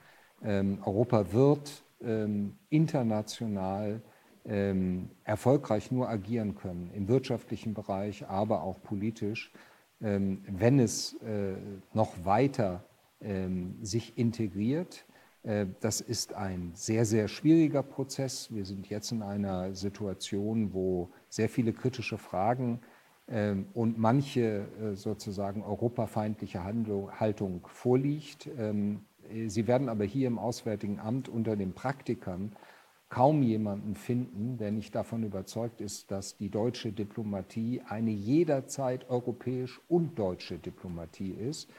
Ähm, 0.43 0.79
Europa 0.85 1.31
wird 1.31 1.83
ähm, 2.01 2.55
international 2.69 4.01
ähm, 4.45 5.09
erfolgreich 5.23 5.91
nur 5.91 6.09
agieren 6.09 6.55
können, 6.55 6.91
im 6.93 7.07
wirtschaftlichen 7.07 7.73
Bereich, 7.73 8.27
aber 8.27 8.63
auch 8.63 8.81
politisch, 8.81 9.51
wenn 10.03 10.79
es 10.79 11.15
noch 11.93 12.25
weiter 12.25 12.83
sich 13.83 14.17
integriert 14.17 15.05
äh, 15.43 15.67
das 15.79 16.01
ist 16.01 16.33
ein 16.33 16.71
sehr, 16.75 17.05
sehr 17.05 17.27
schwieriger 17.27 17.83
Prozess. 17.83 18.53
Wir 18.53 18.65
sind 18.65 18.89
jetzt 18.89 19.11
in 19.11 19.21
einer 19.21 19.73
Situation, 19.73 20.73
wo 20.73 21.09
sehr 21.29 21.49
viele 21.49 21.73
kritische 21.73 22.17
Fragen 22.17 22.79
und 23.73 23.97
manche 23.97 24.67
äh, 24.81 24.95
sozusagen 24.95 25.63
europafeindliche 25.63 26.63
Haltung 26.63 27.67
vorliegt. 27.67 28.49
Ähm, 28.57 29.01
Sie 29.47 29.65
werden 29.65 29.87
aber 29.87 30.03
hier 30.03 30.27
im 30.27 30.37
Auswärtigen 30.37 30.99
Amt 30.99 31.29
unter 31.29 31.55
den 31.55 31.73
Praktikern 31.73 32.51
kaum 33.07 33.43
jemanden 33.43 33.95
finden, 33.95 34.57
der 34.57 34.71
nicht 34.71 34.93
davon 34.93 35.23
überzeugt 35.23 35.79
ist, 35.79 36.11
dass 36.11 36.35
die 36.35 36.49
deutsche 36.49 36.91
Diplomatie 36.91 37.81
eine 37.87 38.11
jederzeit 38.11 39.09
europäisch 39.09 39.79
und 39.87 40.19
deutsche 40.19 40.57
Diplomatie 40.57 41.31
ist 41.31 41.69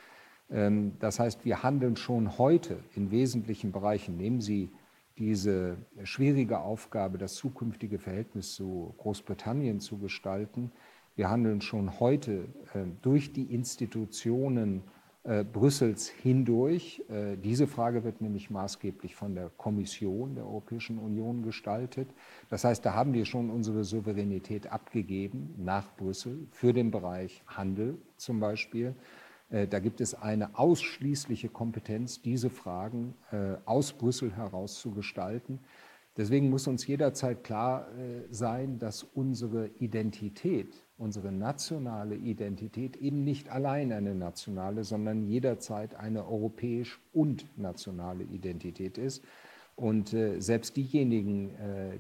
ähm, 0.51 0.93
das 1.01 1.19
heißt, 1.19 1.45
wir 1.45 1.63
handeln 1.63 1.97
schon 1.97 2.39
heute 2.39 2.79
in 2.95 3.11
wesentlichen 3.11 3.73
Bereichen. 3.73 4.17
Nehmen 4.17 4.41
Sie 4.41 4.71
diese 5.19 5.77
schwierige 6.05 6.61
Aufgabe, 6.61 7.19
das 7.19 7.35
zukünftige 7.35 7.99
Verhältnis 7.99 8.55
zu 8.55 8.95
Großbritannien 8.99 9.81
zu 9.81 9.99
gestalten. 9.99 10.73
Wir 11.15 11.29
handeln 11.29 11.61
schon 11.61 12.01
heute 12.01 12.49
ähm, 12.75 12.97
durch 13.03 13.33
die 13.33 13.53
Institutionen 13.53 14.83
äh, 15.25 15.45
Brüssels 15.45 16.09
hindurch. 16.09 17.05
Äh, 17.09 17.37
diese 17.37 17.67
Frage 17.67 18.03
wird 18.03 18.21
nämlich 18.21 18.51
maßgeblich 18.51 19.15
von 19.15 19.35
der 19.35 19.51
Kommission 19.51 20.35
der 20.35 20.45
Europäischen 20.45 20.99
Union 20.99 21.43
gestaltet. 21.43 22.09
Das 22.49 22.65
heißt, 22.65 22.85
da 22.85 22.95
haben 22.95 23.13
wir 23.13 23.25
schon 23.25 23.51
unsere 23.51 23.85
Souveränität 23.85 24.73
abgegeben 24.73 25.55
nach 25.59 25.95
Brüssel 25.97 26.49
für 26.51 26.73
den 26.73 26.91
Bereich 26.91 27.43
Handel 27.47 27.99
zum 28.17 28.41
Beispiel. 28.41 28.97
Äh, 29.51 29.69
da 29.69 29.79
gibt 29.79 30.01
es 30.01 30.15
eine 30.15 30.59
ausschließliche 30.59 31.51
Kompetenz, 31.51 32.23
diese 32.23 32.51
Fragen 32.51 33.15
äh, 33.31 33.57
aus 33.65 33.93
Brüssel 33.93 34.35
heraus 34.35 34.81
zu 34.81 34.93
gestalten. 34.93 35.61
Deswegen 36.17 36.51
muss 36.51 36.67
uns 36.67 36.87
jederzeit 36.87 37.43
klar 37.43 37.89
äh, 37.97 38.23
sein, 38.31 38.79
dass 38.79 39.03
unsere 39.03 39.69
Identität, 39.79 40.87
unsere 40.99 41.33
nationale 41.33 42.17
Identität 42.17 42.97
eben 42.97 43.25
nicht 43.25 43.49
allein 43.51 43.93
eine 43.93 44.15
nationale, 44.15 44.85
sondern 44.85 45.25
jederzeit 45.25 45.95
eine 45.95 46.27
europäisch 46.27 47.01
und 47.13 47.47
nationale 47.59 48.25
Identität 48.25 48.99
ist. 48.99 49.25
Und 49.75 50.11
selbst 50.11 50.77
diejenigen, 50.77 51.51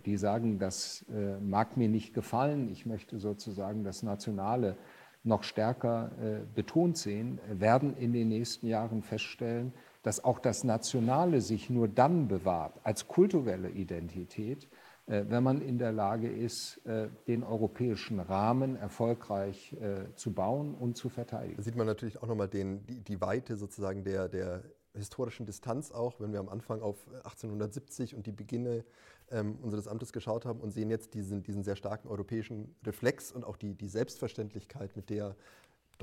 die 0.05 0.19
sagen, 0.19 0.59
das 0.59 1.07
mag 1.41 1.79
mir 1.79 1.89
nicht 1.89 2.13
gefallen, 2.13 2.71
ich 2.71 2.85
möchte 2.85 3.19
sozusagen 3.19 3.83
das 3.83 4.03
Nationale 4.03 4.77
noch 5.25 5.43
stärker 5.43 6.11
äh, 6.21 6.41
betont 6.55 6.97
sehen, 6.97 7.39
werden 7.49 7.97
in 7.97 8.13
den 8.13 8.29
nächsten 8.29 8.67
Jahren 8.67 9.03
feststellen, 9.03 9.73
dass 10.03 10.25
auch 10.25 10.39
das 10.39 10.65
Nationale 10.65 11.41
sich 11.41 11.71
nur 11.71 11.89
dann 11.89 12.29
bewahrt 12.29 12.79
als 12.83 13.09
kulturelle 13.09 13.71
Identität, 13.71 14.69
äh, 15.07 15.25
wenn 15.29 15.43
man 15.43 15.61
in 15.61 15.79
der 15.79 15.93
Lage 15.93 16.29
ist, 16.29 16.85
äh, 16.87 17.09
den 17.27 17.43
europäischen 17.43 18.21
Rahmen 18.21 18.77
erfolgreich 18.77 19.75
äh, 19.75 20.15
zu 20.15 20.33
bauen 20.33 20.75
und 20.75 20.97
zu 20.97 21.09
verteidigen. 21.09 21.57
Da 21.57 21.63
sieht 21.63 21.77
man 21.77 21.87
natürlich 21.87 22.23
auch 22.23 22.27
nochmal 22.27 22.49
den, 22.49 22.87
die, 22.87 23.01
die 23.01 23.21
Weite 23.21 23.57
sozusagen 23.57 24.05
der, 24.05 24.29
der 24.29 24.63
historischen 24.95 25.47
Distanz 25.47 25.91
auch, 25.91 26.21
wenn 26.21 26.33
wir 26.33 26.41
am 26.41 26.49
Anfang 26.49 26.83
auf 26.83 27.07
1870 27.25 28.15
und 28.15 28.27
die 28.27 28.33
Beginne 28.33 28.85
ähm, 29.31 29.59
unseres 29.63 29.89
Amtes 29.89 30.13
geschaut 30.13 30.45
haben 30.45 30.61
und 30.61 30.71
sehen 30.71 30.91
jetzt 30.91 31.15
diesen, 31.15 31.43
diesen 31.43 31.63
sehr 31.63 31.77
starken 31.77 32.09
europäischen 32.09 32.75
Reflex 32.85 33.33
und 33.33 33.45
auch 33.45 33.57
die, 33.57 33.75
die 33.75 33.89
Selbstverständlichkeit, 33.89 34.95
mit 34.95 35.09
der 35.09 35.35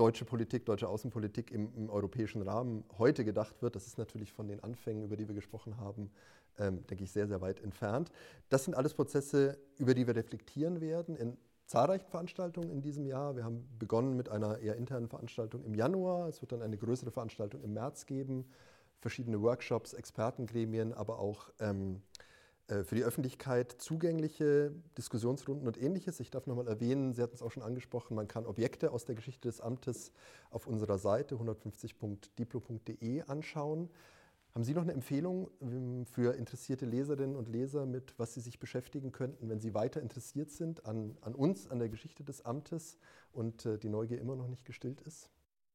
deutsche 0.00 0.24
Politik, 0.24 0.64
deutsche 0.64 0.88
Außenpolitik 0.88 1.50
im, 1.50 1.74
im, 1.74 1.90
europäischen 1.90 2.40
Rahmen 2.40 2.84
heute 2.96 3.22
gedacht 3.22 3.60
wird. 3.60 3.76
Das 3.76 3.86
ist 3.86 3.98
natürlich 3.98 4.32
von 4.32 4.48
den 4.48 4.64
Anfängen, 4.64 5.04
über 5.04 5.14
die 5.14 5.28
wir 5.28 5.34
gesprochen 5.34 5.76
haben, 5.76 6.10
ähm, 6.58 6.86
denke 6.86 7.04
ich, 7.04 7.12
sehr, 7.12 7.28
sehr 7.28 7.42
weit 7.42 7.60
entfernt. 7.60 8.10
Das 8.48 8.64
sind 8.64 8.74
alles 8.74 8.94
Prozesse, 8.94 9.58
über 9.76 9.92
die 9.92 10.06
wir 10.06 10.16
reflektieren 10.16 10.80
werden 10.80 11.16
in 11.16 11.36
zahlreichen 11.66 12.08
Veranstaltungen 12.08 12.70
in 12.70 12.80
diesem 12.80 13.04
Jahr. 13.04 13.36
Wir 13.36 13.44
haben 13.44 13.68
begonnen 13.78 14.16
mit 14.16 14.30
einer 14.30 14.58
eher 14.60 14.76
internen 14.76 15.06
Veranstaltung 15.06 15.62
im 15.64 15.74
Januar. 15.74 16.28
Es 16.28 16.40
wird 16.40 16.52
dann 16.52 16.62
eine 16.62 16.78
größere 16.78 17.10
Veranstaltung 17.10 17.62
im 17.62 17.74
März 17.74 18.06
geben, 18.06 18.46
verschiedene 19.00 19.42
Workshops, 19.42 19.92
Expertengremien, 19.92 20.94
aber 20.94 21.18
auch 21.18 21.50
ähm, 21.60 21.96
äh, 21.96 22.09
für 22.84 22.94
die 22.94 23.04
Öffentlichkeit 23.04 23.72
zugängliche 23.72 24.72
Diskussionsrunden 24.96 25.66
und 25.66 25.80
ähnliches. 25.80 26.20
Ich 26.20 26.30
darf 26.30 26.46
nochmal 26.46 26.68
erwähnen, 26.68 27.12
Sie 27.12 27.22
hatten 27.22 27.34
es 27.34 27.42
auch 27.42 27.50
schon 27.50 27.62
angesprochen, 27.62 28.14
man 28.14 28.28
kann 28.28 28.46
Objekte 28.46 28.92
aus 28.92 29.04
der 29.04 29.16
Geschichte 29.16 29.48
des 29.48 29.60
Amtes 29.60 30.12
auf 30.50 30.66
unserer 30.66 30.98
Seite 30.98 31.34
150.diplo.de 31.36 33.22
anschauen. 33.22 33.90
Haben 34.54 34.64
Sie 34.64 34.74
noch 34.74 34.82
eine 34.82 34.92
Empfehlung 34.92 35.48
ähm, 35.62 36.06
für 36.06 36.34
interessierte 36.34 36.84
Leserinnen 36.84 37.36
und 37.36 37.48
Leser, 37.48 37.86
mit 37.86 38.18
was 38.18 38.34
Sie 38.34 38.40
sich 38.40 38.58
beschäftigen 38.58 39.12
könnten, 39.12 39.48
wenn 39.48 39.60
Sie 39.60 39.74
weiter 39.74 40.00
interessiert 40.00 40.50
sind 40.50 40.86
an, 40.86 41.16
an 41.20 41.34
uns, 41.34 41.68
an 41.68 41.78
der 41.78 41.88
Geschichte 41.88 42.24
des 42.24 42.44
Amtes 42.44 42.98
und 43.32 43.64
äh, 43.66 43.78
die 43.78 43.88
Neugier 43.88 44.20
immer 44.20 44.34
noch 44.34 44.48
nicht 44.48 44.64
gestillt 44.64 45.00
ist? 45.02 45.30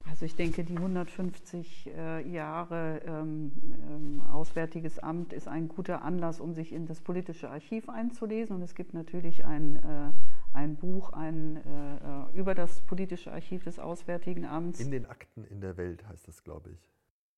Also 0.10 0.26
ich 0.26 0.36
denke, 0.36 0.64
die 0.64 0.78
150 0.78 1.88
äh, 1.88 2.30
Jahre 2.30 3.02
ähm, 3.06 3.52
ähm, 3.90 4.22
Auswärtiges 4.32 5.00
Amt 5.00 5.34
ist 5.34 5.48
ein 5.48 5.68
guter 5.68 6.04
Anlass, 6.04 6.40
um 6.40 6.54
sich 6.54 6.72
in 6.72 6.86
das 6.86 7.02
politische 7.02 7.50
Archiv 7.50 7.90
einzulesen. 7.90 8.56
Und 8.56 8.62
es 8.62 8.76
gibt 8.76 8.94
natürlich 8.94 9.46
ein, 9.46 9.78
äh, 9.78 10.12
ein 10.54 10.76
Buch 10.76 11.12
ein, 11.12 11.58
äh, 11.58 12.38
über 12.38 12.56
das 12.56 12.82
politische 12.82 13.32
Archiv 13.32 13.64
des 13.64 13.80
Auswärtigen 13.80 14.46
Amts. 14.46 14.80
In 14.80 14.92
den 14.92 15.06
Akten 15.06 15.44
in 15.46 15.60
der 15.60 15.76
Welt 15.78 16.08
heißt 16.08 16.28
das, 16.28 16.44
glaube 16.44 16.70
ich. 16.72 16.96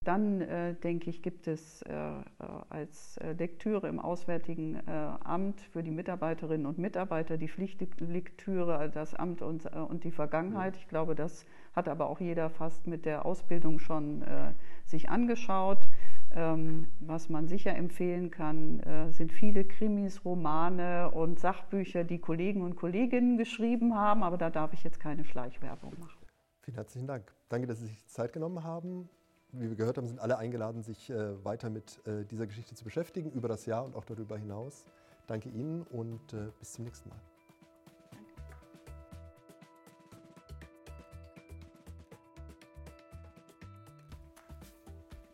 Dann, 0.08 0.39
äh, 0.39 0.73
denke 0.73 1.10
ich, 1.10 1.21
gibt 1.21 1.47
es 1.47 1.82
äh, 1.82 1.91
äh, 1.91 2.23
als 2.69 3.19
Lektüre 3.38 3.89
im 3.89 3.99
Auswärtigen 3.99 4.80
Amt 4.88 5.59
für 5.59 5.84
die 5.84 5.91
Mitarbeiterinnen 5.91 6.65
und 6.65 6.78
Mitarbeiter 6.78 7.38
die 7.38 7.49
Pflichtlektüre, 7.49 8.89
das 8.89 9.13
Amt 9.13 9.41
und, 9.41 9.65
und 9.65 10.03
die 10.05 10.11
Vergangenheit. 10.11 10.78
Ich 10.78 10.88
glaube, 10.88 11.13
das 11.13 11.45
hat 11.78 11.88
aber 11.88 12.09
auch 12.09 12.19
jeder 12.19 12.49
fast 12.49 12.88
mit 12.88 13.05
der 13.05 13.25
Ausbildung 13.25 13.78
schon 13.78 14.23
äh, 14.23 14.51
sich 14.86 15.09
angeschaut. 15.09 15.88
Ähm, 16.36 16.88
was 16.99 17.30
man 17.30 17.47
sicher 17.47 17.75
empfehlen 17.75 18.32
kann, 18.32 18.80
äh, 18.82 19.11
sind 19.11 19.32
viele 19.32 19.63
Krimis, 19.63 20.25
Romane 20.25 21.11
und 21.11 21.39
Sachbücher, 21.39 22.03
die 22.03 22.17
Kollegen 22.19 22.63
und 22.63 22.75
Kolleginnen 22.75 23.38
geschrieben 23.38 23.95
haben, 23.95 24.23
aber 24.23 24.38
da 24.38 24.49
darf 24.49 24.73
ich 24.73 24.84
jetzt 24.84 24.99
keine 24.99 25.23
Schleichwerbung 25.23 25.93
machen. 25.99 26.19
Vielen 26.61 26.75
herzlichen 26.75 27.07
Dank. 27.07 27.32
Danke, 27.47 27.67
dass 27.67 27.80
Sie 27.80 27.86
sich 27.86 28.05
Zeit 28.07 28.34
genommen 28.34 28.63
haben. 28.63 29.07
Wie 29.53 29.69
wir 29.69 29.78
gehört 29.78 29.97
haben, 29.97 30.07
sind 30.07 30.19
alle 30.19 30.38
eingeladen, 30.38 30.82
sich 30.82 31.09
äh, 31.09 31.43
weiter 31.45 31.69
mit 31.69 32.05
äh, 32.05 32.25
dieser 32.25 32.47
Geschichte 32.47 32.75
zu 32.75 32.84
beschäftigen, 32.84 33.32
über 33.32 33.47
das 33.47 33.65
Jahr 33.67 33.86
und 33.86 33.95
auch 33.95 34.03
darüber 34.03 34.38
hinaus. 34.38 34.86
Danke 35.28 35.49
Ihnen 35.49 35.84
und 35.84 36.34
äh, 36.34 36.47
bis 36.59 36.73
zum 36.73 36.86
nächsten 36.86 37.09
Mal. 37.09 37.36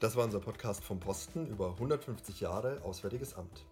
Das 0.03 0.17
war 0.17 0.25
unser 0.25 0.41
Podcast 0.41 0.83
vom 0.83 0.99
Posten 0.99 1.47
über 1.47 1.69
150 1.69 2.41
Jahre 2.41 2.81
Auswärtiges 2.83 3.35
Amt. 3.35 3.65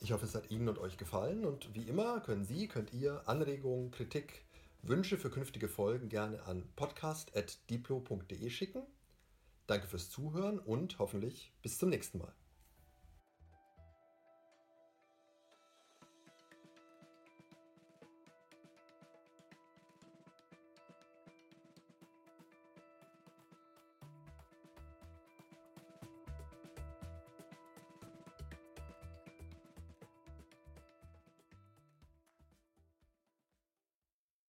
Ich 0.00 0.10
hoffe, 0.10 0.26
es 0.26 0.34
hat 0.34 0.50
Ihnen 0.50 0.68
und 0.68 0.80
euch 0.80 0.96
gefallen 0.96 1.44
und 1.44 1.72
wie 1.76 1.84
immer 1.84 2.18
können 2.18 2.44
Sie, 2.44 2.66
könnt 2.66 2.92
ihr 2.92 3.22
Anregungen, 3.28 3.92
Kritik, 3.92 4.44
Wünsche 4.82 5.16
für 5.16 5.30
künftige 5.30 5.68
Folgen 5.68 6.08
gerne 6.08 6.42
an 6.42 6.64
podcast.diplo.de 6.74 8.50
schicken. 8.50 8.82
Danke 9.68 9.86
fürs 9.86 10.10
Zuhören 10.10 10.58
und 10.58 10.98
hoffentlich 10.98 11.52
bis 11.62 11.78
zum 11.78 11.90
nächsten 11.90 12.18
Mal. 12.18 12.34